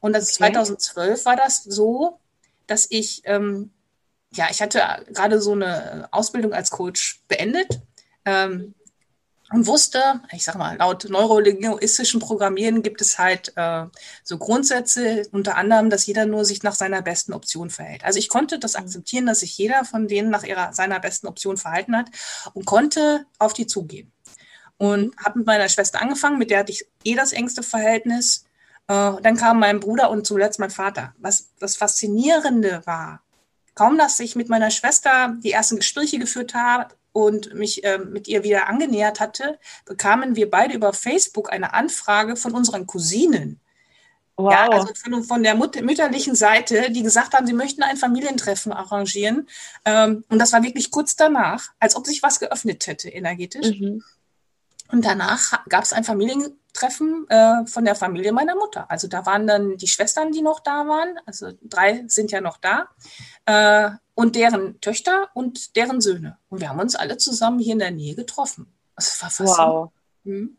[0.00, 0.52] Und das okay.
[0.52, 2.18] 2012 war das so,
[2.66, 3.70] dass ich, ähm,
[4.32, 4.80] ja, ich hatte
[5.12, 7.80] gerade so eine Ausbildung als Coach beendet.
[8.24, 8.74] Ähm,
[9.50, 13.86] und wusste, ich sag mal, laut neurolinguistischen Programmieren gibt es halt äh,
[14.22, 18.04] so Grundsätze, unter anderem, dass jeder nur sich nach seiner besten Option verhält.
[18.04, 21.56] Also ich konnte das akzeptieren, dass sich jeder von denen nach ihrer, seiner besten Option
[21.56, 22.08] verhalten hat
[22.52, 24.12] und konnte auf die zugehen.
[24.76, 28.44] Und habe mit meiner Schwester angefangen, mit der hatte ich eh das engste Verhältnis.
[28.86, 31.14] Äh, dann kam mein Bruder und zuletzt mein Vater.
[31.18, 33.22] Was das Faszinierende war,
[33.74, 38.28] kaum dass ich mit meiner Schwester die ersten Gespräche geführt habe, und mich äh, mit
[38.28, 43.60] ihr wieder angenähert hatte, bekamen wir beide über Facebook eine Anfrage von unseren Cousinen.
[44.36, 44.52] Wow.
[44.52, 48.72] Ja, also von, von der Mut mütterlichen Seite, die gesagt haben, sie möchten ein Familientreffen
[48.72, 49.48] arrangieren.
[49.84, 53.80] Ähm, und das war wirklich kurz danach, als ob sich was geöffnet hätte energetisch.
[53.80, 54.04] Mhm.
[54.90, 58.88] Und danach gab es ein Familientreffen äh, von der Familie meiner Mutter.
[58.90, 61.18] Also da waren dann die Schwestern, die noch da waren.
[61.26, 62.88] Also drei sind ja noch da.
[63.44, 66.38] Äh, und deren Töchter und deren Söhne.
[66.48, 68.66] Und wir haben uns alle zusammen hier in der Nähe getroffen.
[68.96, 69.58] Das war faszinierend.
[69.68, 69.92] Wow.
[70.24, 70.58] Hm?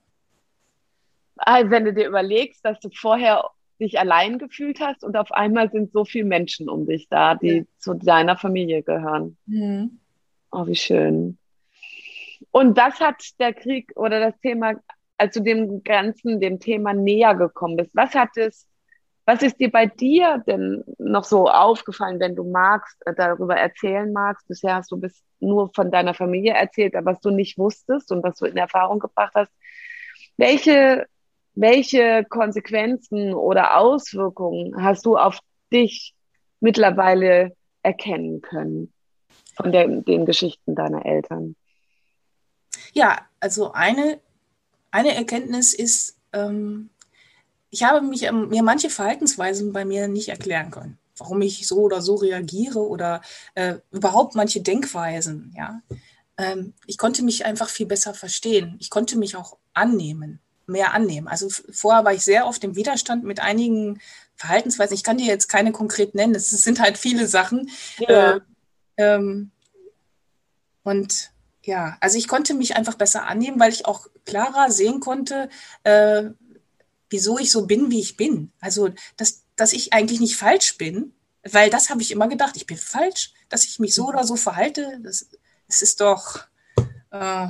[1.36, 3.50] Also wenn du dir überlegst, dass du vorher
[3.82, 7.50] dich allein gefühlt hast und auf einmal sind so viele Menschen um dich da, die
[7.50, 7.63] ja.
[7.80, 9.36] zu deiner Familie gehören.
[9.45, 10.00] Mhm.
[10.54, 11.38] Oh, wie schön.
[12.52, 14.76] Und das hat der Krieg oder das Thema,
[15.17, 18.68] als du dem Ganzen, dem Thema näher gekommen bist, was hat es
[19.30, 24.12] Was ist dir bei dir denn noch so aufgefallen, wenn du magst, äh, darüber erzählen
[24.12, 24.48] magst?
[24.48, 28.24] Bisher hast du bis nur von deiner Familie erzählt, aber was du nicht wusstest und
[28.24, 29.52] was du in Erfahrung gebracht hast.
[30.38, 31.06] Welche,
[31.54, 35.38] welche Konsequenzen oder Auswirkungen hast du auf
[35.72, 36.15] dich
[36.60, 38.92] mittlerweile erkennen können
[39.54, 41.56] von der, den Geschichten deiner Eltern?
[42.94, 44.20] Ja, also eine,
[44.89, 46.89] eine Erkenntnis ist, ähm,
[47.69, 51.77] ich habe mich, ähm, mir manche Verhaltensweisen bei mir nicht erklären können, warum ich so
[51.77, 53.21] oder so reagiere oder
[53.55, 55.53] äh, überhaupt manche Denkweisen.
[55.58, 55.82] Ja,
[56.38, 58.77] ähm, ich konnte mich einfach viel besser verstehen.
[58.79, 61.27] Ich konnte mich auch annehmen, mehr annehmen.
[61.27, 63.99] Also vorher war ich sehr oft im Widerstand mit einigen
[64.36, 64.95] Verhaltensweisen.
[64.95, 66.36] Ich kann dir jetzt keine konkret nennen.
[66.36, 67.69] Es sind halt viele Sachen.
[67.97, 68.36] Ja.
[68.36, 68.39] Äh,
[68.97, 69.51] ähm,
[70.84, 71.32] und
[71.63, 75.49] ja, also ich konnte mich einfach besser annehmen, weil ich auch klarer sehen konnte,
[75.84, 76.29] äh,
[77.10, 78.52] wieso ich so bin, wie ich bin.
[78.60, 82.65] Also, dass, dass ich eigentlich nicht falsch bin, weil das habe ich immer gedacht, ich
[82.65, 85.00] bin falsch, dass ich mich so oder so verhalte.
[85.04, 85.28] Das,
[85.67, 86.39] das ist doch,
[87.12, 87.48] äh,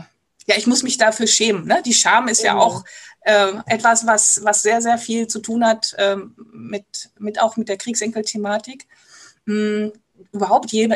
[0.50, 1.65] ja, ich muss mich dafür schämen.
[1.65, 1.82] Ne?
[1.86, 2.84] Die Scham ist ja, ja auch
[3.22, 6.17] äh, etwas, was, was sehr, sehr viel zu tun hat äh,
[6.52, 8.88] mit, mit auch mit der Kriegsenkel-Thematik.
[9.45, 9.91] Hm,
[10.32, 10.89] überhaupt, je,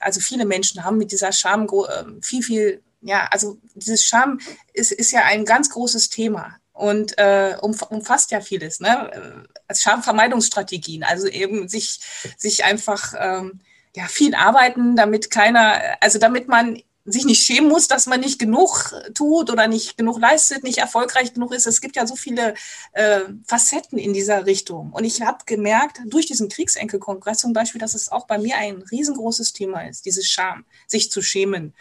[0.00, 4.40] also viele Menschen haben mit dieser Scham äh, viel, viel, ja, also dieses Scham
[4.72, 9.46] ist, ist ja ein ganz großes Thema und äh, umfasst ja vieles, ne?
[9.66, 12.00] Als Schamvermeidungsstrategien, also eben sich,
[12.36, 13.60] sich einfach ähm,
[13.94, 18.38] ja, viel arbeiten, damit keiner, also damit man sich nicht schämen muss, dass man nicht
[18.38, 21.66] genug tut oder nicht genug leistet, nicht erfolgreich genug ist.
[21.66, 22.54] Es gibt ja so viele
[22.92, 24.92] äh, Facetten in dieser Richtung.
[24.92, 28.82] Und ich habe gemerkt, durch diesen Kriegsenkelkongress zum Beispiel, dass es auch bei mir ein
[28.90, 31.74] riesengroßes Thema ist, dieses Scham, sich zu schämen.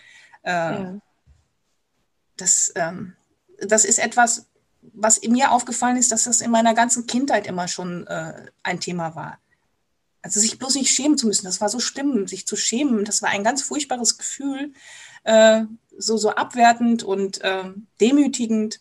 [0.44, 1.00] Äh, ja.
[2.38, 3.16] das, ähm,
[3.60, 4.46] das ist etwas,
[4.82, 9.16] was mir aufgefallen ist, dass das in meiner ganzen Kindheit immer schon äh, ein Thema
[9.16, 9.40] war.
[10.22, 13.22] Also sich bloß nicht schämen zu müssen, das war so schlimm, sich zu schämen, das
[13.22, 14.74] war ein ganz furchtbares Gefühl,
[15.24, 15.64] äh,
[15.98, 18.80] so, so abwertend und äh, demütigend.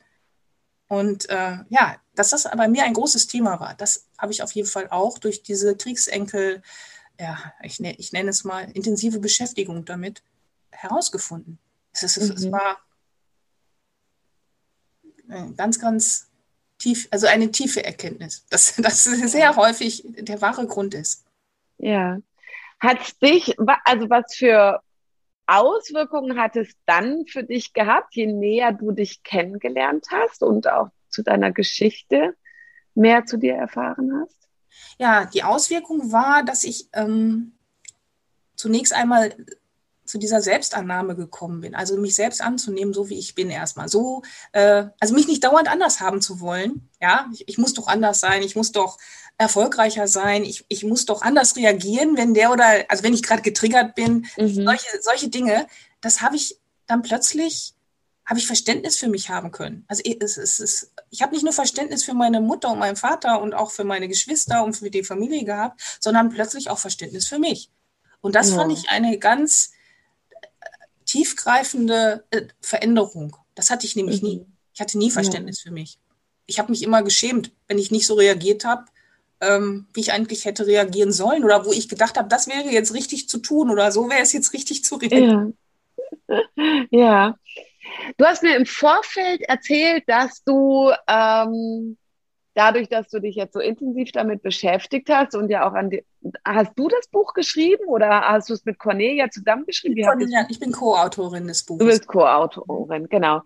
[0.89, 4.53] Und äh, ja, dass das bei mir ein großes Thema war, das habe ich auf
[4.53, 6.63] jeden Fall auch durch diese Kriegsenkel,
[7.21, 10.23] ja, ich, ne, ich nenne es mal intensive Beschäftigung damit
[10.71, 11.59] herausgefunden.
[11.93, 12.37] Es, ist, mhm.
[12.37, 12.79] es war
[15.57, 16.29] ganz, ganz
[16.79, 21.25] tief, also eine tiefe Erkenntnis, dass das sehr häufig der wahre Grund ist.
[21.79, 22.19] Ja.
[22.81, 24.81] Hat dich, also was für
[25.47, 30.91] Auswirkungen hat es dann für dich gehabt, je näher du dich kennengelernt hast und auch
[31.09, 32.37] zu deiner Geschichte
[32.95, 34.37] mehr zu dir erfahren hast?
[34.99, 37.53] Ja, die Auswirkung war, dass ich ähm,
[38.55, 39.35] zunächst einmal
[40.09, 41.75] zu dieser Selbstannahme gekommen bin.
[41.75, 43.88] Also mich selbst anzunehmen, so wie ich bin erstmal.
[43.88, 46.88] So, äh, also mich nicht dauernd anders haben zu wollen.
[47.01, 48.99] Ja, ich, ich, muss doch anders sein, ich muss doch
[49.37, 53.42] erfolgreicher sein, ich, ich muss doch anders reagieren, wenn der oder, also wenn ich gerade
[53.42, 54.64] getriggert bin, mhm.
[54.64, 55.66] solche, solche Dinge,
[56.01, 57.75] das habe ich dann plötzlich,
[58.25, 59.85] habe ich Verständnis für mich haben können.
[59.88, 63.40] Also es, es, es, ich habe nicht nur Verständnis für meine Mutter und meinen Vater
[63.40, 67.38] und auch für meine Geschwister und für die Familie gehabt, sondern plötzlich auch Verständnis für
[67.38, 67.71] mich.
[68.21, 68.57] Und das ja.
[68.57, 69.71] fand ich eine ganz
[71.09, 73.37] tiefgreifende äh, Veränderung.
[73.55, 74.29] Das hatte ich nämlich mhm.
[74.29, 74.47] nie.
[74.75, 75.71] Ich hatte nie Verständnis ja.
[75.71, 75.99] für mich.
[76.47, 78.85] Ich habe mich immer geschämt, wenn ich nicht so reagiert habe,
[79.40, 82.94] ähm, wie ich eigentlich hätte reagieren sollen oder wo ich gedacht habe, das wäre jetzt
[82.94, 85.57] richtig zu tun oder so wäre es jetzt richtig zu reagieren.
[86.29, 86.40] Ja.
[86.90, 87.35] ja.
[88.16, 91.97] Du hast mir im Vorfeld erzählt, dass du ähm,
[92.59, 96.05] dadurch, dass du dich jetzt so intensiv damit beschäftigt hast und ja auch an die,
[96.44, 100.05] hast du das Buch geschrieben oder hast du es mit Cornelia zusammengeschrieben?
[100.05, 101.79] Cornelia, ich bin Co-Autorin des Buches.
[101.79, 103.42] Du bist Co-Autorin, genau.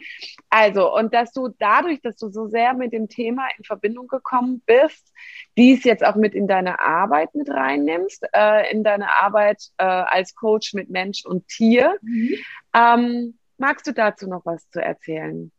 [0.48, 4.62] Also, und dass du dadurch, dass du so sehr mit dem Thema in Verbindung gekommen
[4.64, 5.12] bist,
[5.58, 10.34] dies jetzt auch mit in deine Arbeit mit reinnimmst, äh, in deine Arbeit äh, als
[10.34, 11.98] Coach mit Mensch und Tier.
[12.00, 12.34] Mhm.
[12.74, 15.52] Ähm, magst du dazu noch was zu erzählen?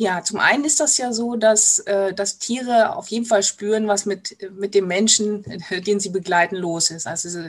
[0.00, 3.88] Ja, zum einen ist das ja so, dass, äh, dass Tiere auf jeden Fall spüren,
[3.88, 7.08] was mit, mit dem Menschen, äh, den sie begleiten, los ist.
[7.08, 7.40] Also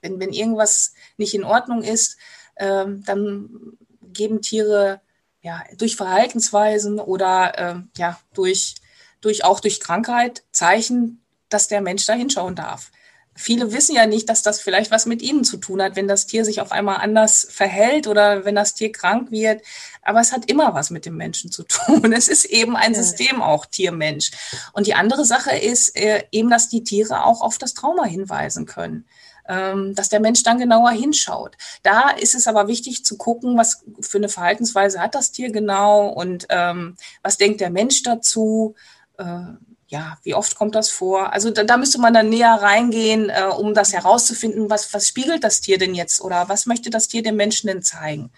[0.00, 2.16] wenn, wenn irgendwas nicht in Ordnung ist,
[2.56, 5.00] äh, dann geben Tiere
[5.42, 8.74] ja, durch Verhaltensweisen oder äh, ja, durch,
[9.20, 12.90] durch, auch durch Krankheit Zeichen, dass der Mensch da hinschauen darf
[13.34, 16.26] viele wissen ja nicht, dass das vielleicht was mit ihnen zu tun hat, wenn das
[16.26, 19.62] Tier sich auf einmal anders verhält oder wenn das Tier krank wird.
[20.02, 22.12] Aber es hat immer was mit dem Menschen zu tun.
[22.22, 22.94] Es ist eben ein.
[22.94, 24.30] System auch Tier-Mensch.
[24.72, 28.66] Und die andere Sache ist äh, eben, dass die Tiere auch auf das Trauma hinweisen
[28.66, 29.06] können.
[29.48, 31.56] Ähm, dass der Mensch dann genauer hinschaut.
[31.82, 36.06] Da ist es aber wichtig zu gucken, was für eine Verhaltensweise hat das Tier genau
[36.06, 38.76] und ähm, was denkt der Mensch dazu.
[39.18, 39.54] Äh,
[39.92, 41.34] ja, wie oft kommt das vor?
[41.34, 45.44] Also da, da müsste man dann näher reingehen, äh, um das herauszufinden, was, was spiegelt
[45.44, 48.30] das Tier denn jetzt oder was möchte das Tier dem Menschen denn zeigen?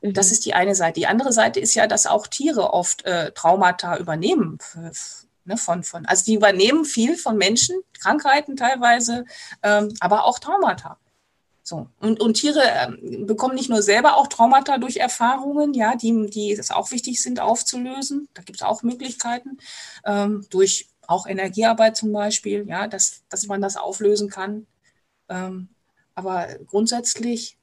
[0.00, 0.12] Mhm.
[0.14, 1.00] Das ist die eine Seite.
[1.00, 4.58] Die andere Seite ist ja, dass auch Tiere oft äh, Traumata übernehmen.
[5.44, 9.24] Ne, von, von, also die übernehmen viel von Menschen, Krankheiten teilweise,
[9.64, 10.98] ähm, aber auch Traumata.
[11.64, 11.88] So.
[11.98, 16.52] Und, und Tiere ähm, bekommen nicht nur selber auch Traumata durch Erfahrungen, ja, die, die
[16.52, 18.28] es auch wichtig sind aufzulösen.
[18.34, 19.58] Da gibt es auch Möglichkeiten.
[20.04, 24.66] Ähm, durch auch Energiearbeit zum Beispiel, ja, dass, dass man das auflösen kann.
[25.28, 25.68] Ähm,
[26.14, 27.58] aber grundsätzlich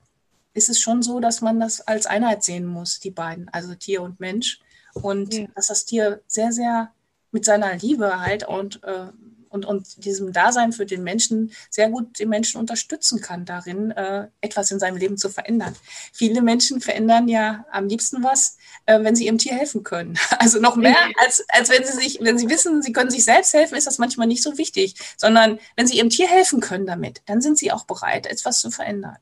[0.53, 4.01] ist es schon so, dass man das als Einheit sehen muss, die beiden, also Tier
[4.01, 4.59] und Mensch.
[4.93, 5.47] Und ja.
[5.55, 6.91] dass das Tier sehr, sehr
[7.31, 9.07] mit seiner Liebe halt und äh,
[9.49, 14.27] und, und diesem Dasein für den Menschen sehr gut den Menschen unterstützen kann, darin äh,
[14.41, 15.75] etwas in seinem Leben zu verändern.
[16.13, 20.17] Viele Menschen verändern ja am liebsten was, äh, wenn sie ihrem Tier helfen können.
[20.39, 23.53] Also noch mehr, als, als wenn sie sich, wenn sie wissen, sie können sich selbst
[23.53, 27.21] helfen, ist das manchmal nicht so wichtig, sondern wenn sie ihrem Tier helfen können damit,
[27.25, 29.17] dann sind sie auch bereit, etwas zu verändern.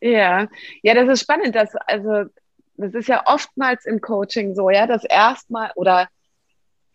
[0.00, 0.48] Ja,
[0.82, 2.24] ja, das ist spannend, dass, also,
[2.76, 6.08] das ist ja oftmals im Coaching so, ja, dass erstmal oder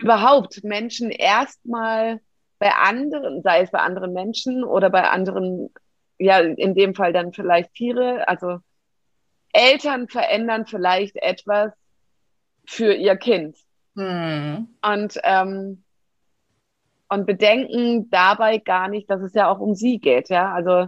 [0.01, 2.19] überhaupt Menschen erstmal
[2.62, 5.74] bei anderen, sei es bei anderen Menschen oder bei anderen,
[6.19, 8.60] ja, in dem Fall dann vielleicht Tiere, also
[9.52, 11.74] Eltern verändern vielleicht etwas
[12.67, 13.58] für ihr Kind.
[13.95, 14.67] Hm.
[14.80, 15.84] Und, ähm,
[17.10, 20.54] und bedenken dabei gar nicht, dass es ja auch um sie geht, ja.
[20.54, 20.88] Also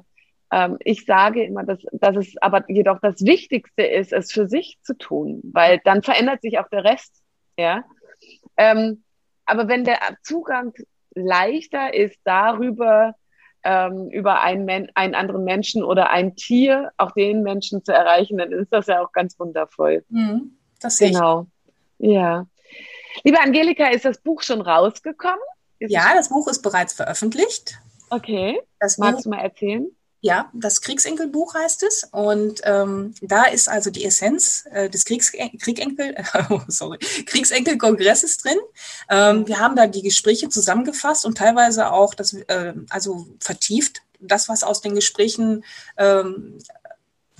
[0.51, 4.77] ähm, ich sage immer, dass, dass es aber jedoch das Wichtigste ist, es für sich
[4.83, 7.23] zu tun, weil dann verändert sich auch der Rest,
[7.57, 7.83] ja.
[8.57, 9.03] Ähm,
[9.47, 10.73] aber wenn der Zugang
[11.15, 13.15] leichter ist, darüber
[13.63, 18.37] ähm, über einen, Men einen anderen Menschen oder ein Tier auch den Menschen zu erreichen,
[18.37, 20.03] dann ist das ja auch ganz wundervoll.
[20.09, 21.47] Mhm, das sehe genau.
[21.97, 22.11] Ich.
[22.11, 22.45] Ja.
[23.23, 25.39] Liebe Angelika, ist das Buch schon rausgekommen?
[25.79, 27.79] Ist ja, das Buch ist bereits veröffentlicht.
[28.09, 28.59] Okay.
[28.79, 29.87] Das Magst Buch, du mal erzählen?
[30.25, 32.07] Ja, das Kriegsenkelbuch heißt es.
[32.09, 36.15] Und ähm, da ist also die Essenz äh, des Kriegs Kriegenkel,
[36.49, 38.57] oh, sorry, Kriegsenkelkongresses drin.
[39.09, 44.47] Ähm, wir haben da die Gespräche zusammengefasst und teilweise auch das, äh, also vertieft, das,
[44.47, 45.65] was aus den Gesprächen
[45.97, 46.57] ähm,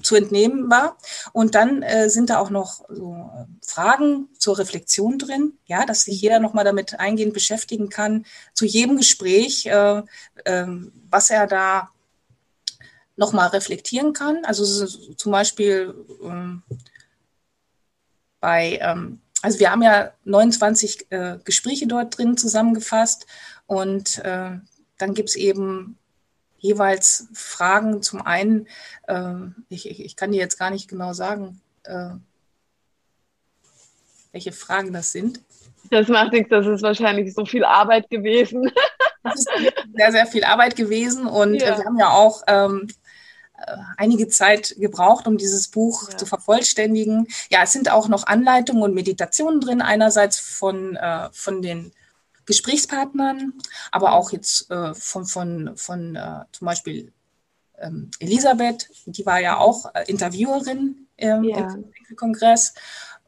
[0.02, 0.98] zu entnehmen war.
[1.32, 3.30] Und dann äh, sind da auch noch so
[3.66, 8.98] Fragen zur Reflexion drin, ja, dass sich jeder nochmal damit eingehend beschäftigen kann, zu jedem
[8.98, 10.02] Gespräch, äh,
[10.44, 10.68] äh,
[11.10, 11.90] was er da
[13.16, 14.46] nochmal reflektieren kann.
[14.46, 16.64] Also zum Beispiel ähm,
[18.40, 23.26] bei, ähm, also wir haben ja 29 äh, Gespräche dort drin zusammengefasst
[23.68, 24.52] und äh,
[24.98, 25.98] dann gibt es eben
[26.58, 28.02] jeweils Fragen.
[28.02, 28.68] Zum einen,
[29.08, 29.34] äh,
[29.70, 32.12] ich, ich, kann dir jetzt gar nicht genau sagen, äh,
[34.32, 35.42] welche Fragen das sind.
[35.90, 38.72] Das macht nichts, das ist wahrscheinlich so viel Arbeit gewesen.
[39.24, 39.50] Das ist
[39.96, 41.78] sehr, sehr viel Arbeit gewesen und äh, ja.
[41.78, 42.94] wir haben ja auch ähm, äh,
[43.98, 46.18] einige Zeit gebraucht, um dieses Buch ja.
[46.18, 47.28] zu vervollständigen.
[47.50, 51.92] Ja, es sind auch noch Anleitungen und Meditationen drin, einerseits von, äh, von den
[52.46, 53.54] Gesprächspartnern,
[53.92, 57.14] aber auch jetzt äh, von, von, von äh, zum Beispiel
[57.80, 61.76] ähm, Elisabeth, die war ja auch äh, Interviewerin ähm, ja.
[62.10, 62.74] im Kongress.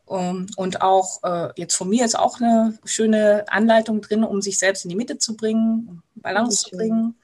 [0.08, 4.60] Um, und auch äh, jetzt von mir ist auch eine schöne Anleitung drin, um sich
[4.60, 7.16] selbst in die Mitte zu bringen, Balance zu bringen.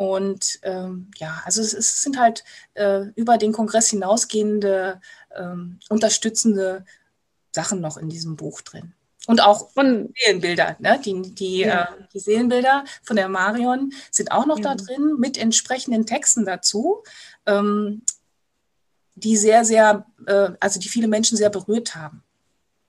[0.00, 4.98] Und ähm, ja, also es, es sind halt äh, über den Kongress hinausgehende
[5.36, 6.86] ähm, unterstützende
[7.52, 8.94] Sachen noch in diesem Buch drin.
[9.26, 10.98] Und auch von Seelenbilder, ne?
[11.04, 11.82] die, die, ja.
[11.82, 14.74] äh, die Seelenbilder von der Marion sind auch noch ja.
[14.74, 17.02] da drin mit entsprechenden Texten dazu,
[17.44, 18.00] ähm,
[19.16, 22.22] die sehr, sehr, äh, also die viele Menschen sehr berührt haben.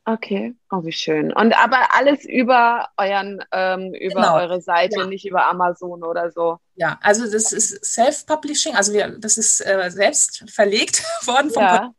[0.09, 1.33] Okay, oh wie schön.
[1.33, 4.37] Und aber alles über euren, ähm, über genau.
[4.37, 5.07] eure Seite, ja.
[5.07, 6.61] nicht über Amazon oder so.
[6.77, 11.93] Ja, also das ist Self-Publishing, also wir, das ist äh, selbst verlegt worden von ja.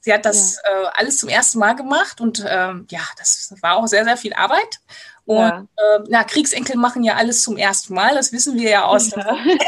[0.00, 0.82] Sie hat das ja.
[0.82, 4.32] äh, alles zum ersten Mal gemacht und ähm, ja, das war auch sehr, sehr viel
[4.32, 4.80] Arbeit.
[5.24, 5.66] Und ja.
[5.76, 9.22] äh, na, Kriegsenkel machen ja alles zum ersten Mal, das wissen wir ja aus ja.
[9.22, 9.58] dem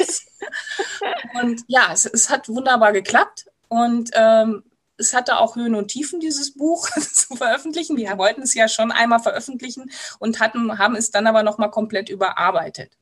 [1.41, 3.47] Und ja, es, es hat wunderbar geklappt.
[3.69, 4.65] Und ähm,
[4.97, 7.97] es hatte auch Höhen und Tiefen, dieses Buch zu veröffentlichen.
[7.97, 12.09] Wir wollten es ja schon einmal veröffentlichen und hatten, haben es dann aber nochmal komplett
[12.09, 12.93] überarbeitet.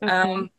[0.00, 0.30] Okay.
[0.30, 0.50] Ähm,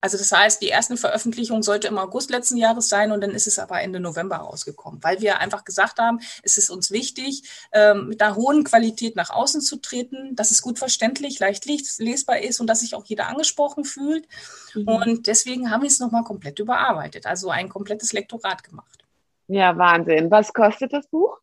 [0.00, 3.46] also das heißt, die erste Veröffentlichung sollte im August letzten Jahres sein und dann ist
[3.46, 7.42] es aber Ende November rausgekommen, weil wir einfach gesagt haben, es ist uns wichtig,
[7.72, 12.40] ähm, mit einer hohen Qualität nach außen zu treten, dass es gut verständlich, leicht lesbar
[12.40, 14.26] ist und dass sich auch jeder angesprochen fühlt.
[14.74, 14.88] Mhm.
[14.88, 19.04] Und deswegen haben wir es nochmal komplett überarbeitet, also ein komplettes Lektorat gemacht.
[19.48, 20.30] Ja, Wahnsinn.
[20.30, 21.36] Was kostet das Buch?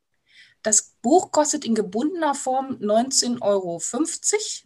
[0.64, 3.80] Das Buch kostet in gebundener Form 19,50 Euro,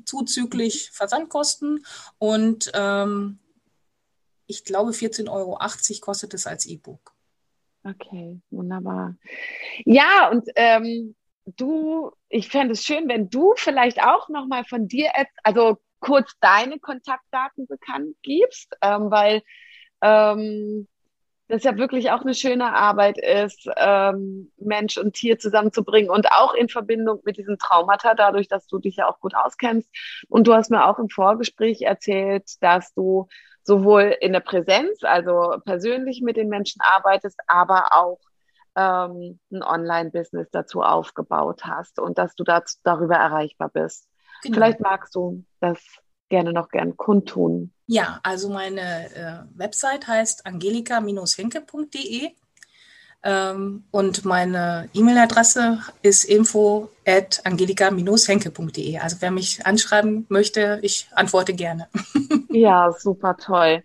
[0.05, 1.85] zuzüglich Versandkosten
[2.17, 3.39] und ähm,
[4.51, 5.57] ich glaube 14,80 Euro
[6.01, 7.13] kostet es als E-Book.
[7.83, 9.15] Okay, wunderbar.
[9.85, 15.11] Ja, und ähm, du, ich fände es schön, wenn du vielleicht auch nochmal von dir,
[15.43, 19.41] also kurz deine Kontaktdaten bekannt gibst, ähm, weil
[20.01, 20.87] ähm,
[21.47, 26.53] das ja wirklich auch eine schöne Arbeit ist, ähm, Mensch und Tier zusammenzubringen und auch
[26.53, 29.89] in Verbindung mit diesen Traumata, dadurch, dass du dich ja auch gut auskennst.
[30.29, 33.27] Und du hast mir auch im Vorgespräch erzählt, dass du
[33.63, 38.19] sowohl in der Präsenz, also persönlich mit den Menschen arbeitest, aber auch
[38.75, 44.07] ähm, ein Online-Business dazu aufgebaut hast und dass du dazu, darüber erreichbar bist.
[44.43, 44.55] Genau.
[44.55, 45.79] Vielleicht magst du das
[46.29, 47.73] gerne noch gern kundtun.
[47.87, 52.31] Ja, also meine äh, Website heißt angelika-henke.de
[53.23, 58.97] und meine E-Mail-Adresse ist info at angelika-henke.de.
[58.97, 61.87] Also wer mich anschreiben möchte, ich antworte gerne.
[62.49, 63.83] ja, super toll.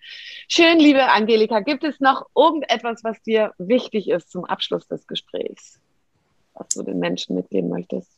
[0.48, 1.60] Schön, liebe Angelika.
[1.60, 5.80] Gibt es noch irgendetwas, was dir wichtig ist zum Abschluss des Gesprächs,
[6.54, 8.08] was du den Menschen mitgeben möchtest?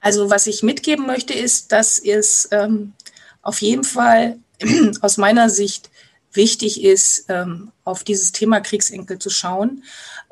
[0.00, 2.94] Also was ich mitgeben möchte, ist, dass es ähm,
[3.42, 4.38] auf jeden Fall
[5.02, 5.89] aus meiner Sicht
[6.32, 9.84] wichtig ist, ähm, auf dieses Thema Kriegsenkel zu schauen,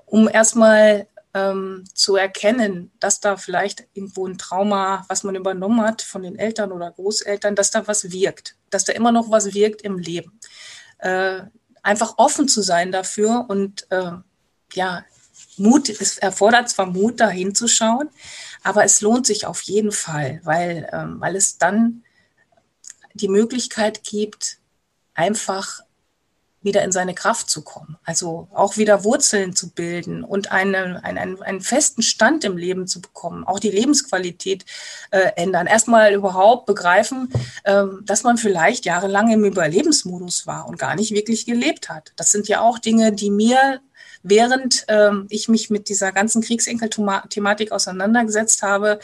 [0.06, 6.02] um erstmal ähm, zu erkennen, dass da vielleicht irgendwo ein Trauma, was man übernommen hat
[6.02, 9.82] von den Eltern oder Großeltern, dass da was wirkt, dass da immer noch was wirkt
[9.82, 10.38] im Leben.
[10.98, 11.42] Äh,
[11.82, 14.12] einfach offen zu sein dafür und äh,
[14.72, 15.04] ja,
[15.56, 18.08] Mut, es erfordert zwar Mut, da hinzuschauen,
[18.62, 22.04] aber es lohnt sich auf jeden Fall, weil, ähm, weil es dann
[23.14, 24.58] die Möglichkeit gibt,
[25.14, 25.80] einfach
[26.60, 27.96] wieder in seine Kraft zu kommen.
[28.04, 33.00] Also auch wieder Wurzeln zu bilden und eine, einen, einen festen Stand im Leben zu
[33.00, 34.64] bekommen, auch die Lebensqualität
[35.10, 35.66] äh, ändern.
[35.66, 37.32] Erstmal überhaupt begreifen,
[37.64, 42.12] äh, dass man vielleicht jahrelang im Überlebensmodus war und gar nicht wirklich gelebt hat.
[42.16, 43.80] Das sind ja auch Dinge, die mir
[44.22, 48.98] während äh, ich mich mit dieser ganzen Kriegsenkel-Thematik auseinandergesetzt habe,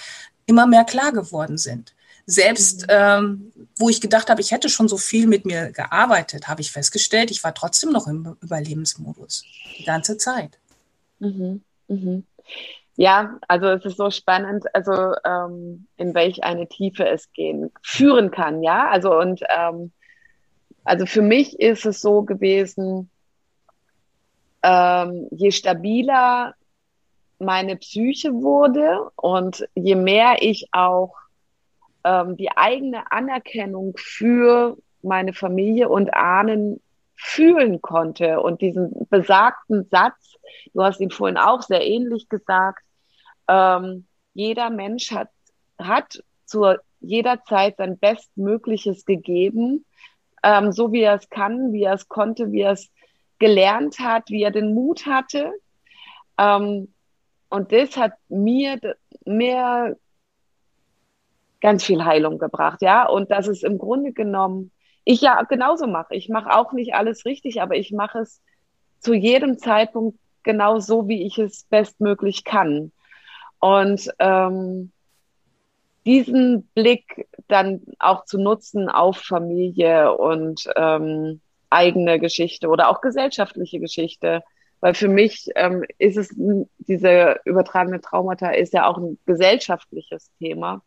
[0.46, 1.94] immer mehr klar geworden sind.
[2.26, 6.60] Selbst ähm, wo ich gedacht habe, ich hätte schon so viel mit mir gearbeitet, habe
[6.60, 9.44] ich festgestellt, ich war trotzdem noch im Überlebensmodus
[9.78, 10.58] die ganze Zeit.
[11.18, 11.62] Mhm.
[11.88, 12.24] Mhm.
[12.96, 18.30] Ja, also es ist so spannend, also ähm, in welch eine Tiefe es gehen führen
[18.30, 18.88] kann, ja.
[18.88, 19.90] Also und ähm,
[20.84, 23.10] also für mich ist es so gewesen,
[24.62, 26.54] ähm, je stabiler
[27.38, 31.14] meine Psyche wurde und je mehr ich auch
[32.04, 36.80] ähm, die eigene Anerkennung für meine Familie und Ahnen
[37.16, 40.36] fühlen konnte und diesen besagten Satz,
[40.72, 42.84] du hast ihn vorhin auch sehr ähnlich gesagt,
[43.48, 45.28] ähm, jeder Mensch hat,
[45.78, 49.84] hat zu jeder Zeit sein Bestmögliches gegeben,
[50.42, 52.90] ähm, so wie er es kann, wie er es konnte, wie er es
[53.38, 55.52] gelernt hat, wie er den Mut hatte.
[56.38, 56.92] Ähm,
[57.48, 58.80] und das hat mir
[59.24, 59.96] mehr
[61.64, 63.08] ganz viel Heilung gebracht, ja.
[63.08, 64.70] Und das ist im Grunde genommen
[65.04, 66.14] ich ja genauso mache.
[66.14, 68.42] Ich mache auch nicht alles richtig, aber ich mache es
[69.00, 72.92] zu jedem Zeitpunkt genau so, wie ich es bestmöglich kann.
[73.60, 74.92] Und ähm,
[76.04, 81.40] diesen Blick dann auch zu nutzen auf Familie und ähm,
[81.70, 84.42] eigene Geschichte oder auch gesellschaftliche Geschichte.
[84.80, 86.34] Weil für mich ähm, ist es,
[86.78, 90.82] diese übertragene Traumata ist ja auch ein gesellschaftliches Thema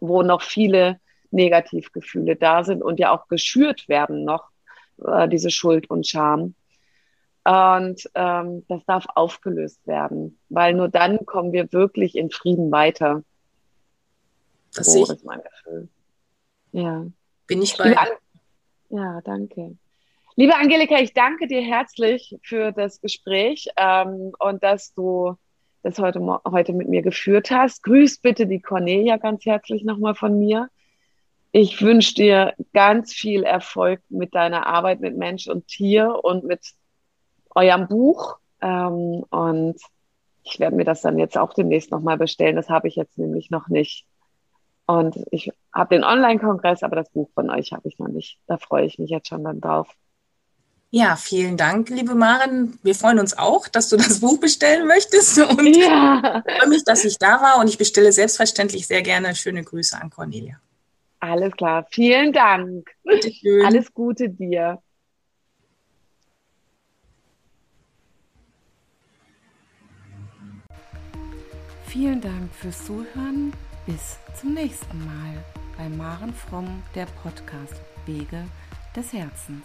[0.00, 4.50] wo noch viele Negativgefühle da sind und ja auch geschürt werden noch,
[5.04, 6.54] äh, diese Schuld und Scham.
[7.44, 13.22] Und ähm, das darf aufgelöst werden, weil nur dann kommen wir wirklich in Frieden weiter.
[14.74, 15.88] Das so ist mein Gefühl.
[16.72, 17.06] Ja.
[17.46, 17.96] Bin ich bei.
[18.90, 19.76] Ja, danke.
[20.36, 25.36] Liebe Angelika, ich danke dir herzlich für das Gespräch ähm, und dass du
[25.88, 27.82] das heute, heute mit mir geführt hast.
[27.82, 30.68] Grüß bitte die Cornelia ganz herzlich nochmal von mir.
[31.52, 36.74] Ich wünsche dir ganz viel Erfolg mit deiner Arbeit mit Mensch und Tier und mit
[37.54, 38.36] eurem Buch.
[38.60, 39.76] Ähm, und
[40.44, 42.56] ich werde mir das dann jetzt auch demnächst nochmal bestellen.
[42.56, 44.06] Das habe ich jetzt nämlich noch nicht.
[44.86, 48.38] Und ich habe den Online-Kongress, aber das Buch von euch habe ich noch nicht.
[48.46, 49.88] Da freue ich mich jetzt schon dann drauf.
[50.90, 52.78] Ja, vielen Dank, liebe Maren.
[52.82, 55.38] Wir freuen uns auch, dass du das Buch bestellen möchtest.
[55.38, 56.42] Und ja.
[56.46, 60.00] ich freue mich, dass ich da war und ich bestelle selbstverständlich sehr gerne schöne Grüße
[60.00, 60.58] an Cornelia.
[61.20, 61.86] Alles klar.
[61.90, 62.88] Vielen Dank.
[63.64, 64.80] Alles Gute dir.
[71.86, 73.52] Vielen Dank fürs Zuhören.
[73.86, 75.44] Bis zum nächsten Mal
[75.76, 78.44] bei Maren Fromm, der Podcast Wege
[78.94, 79.64] des Herzens.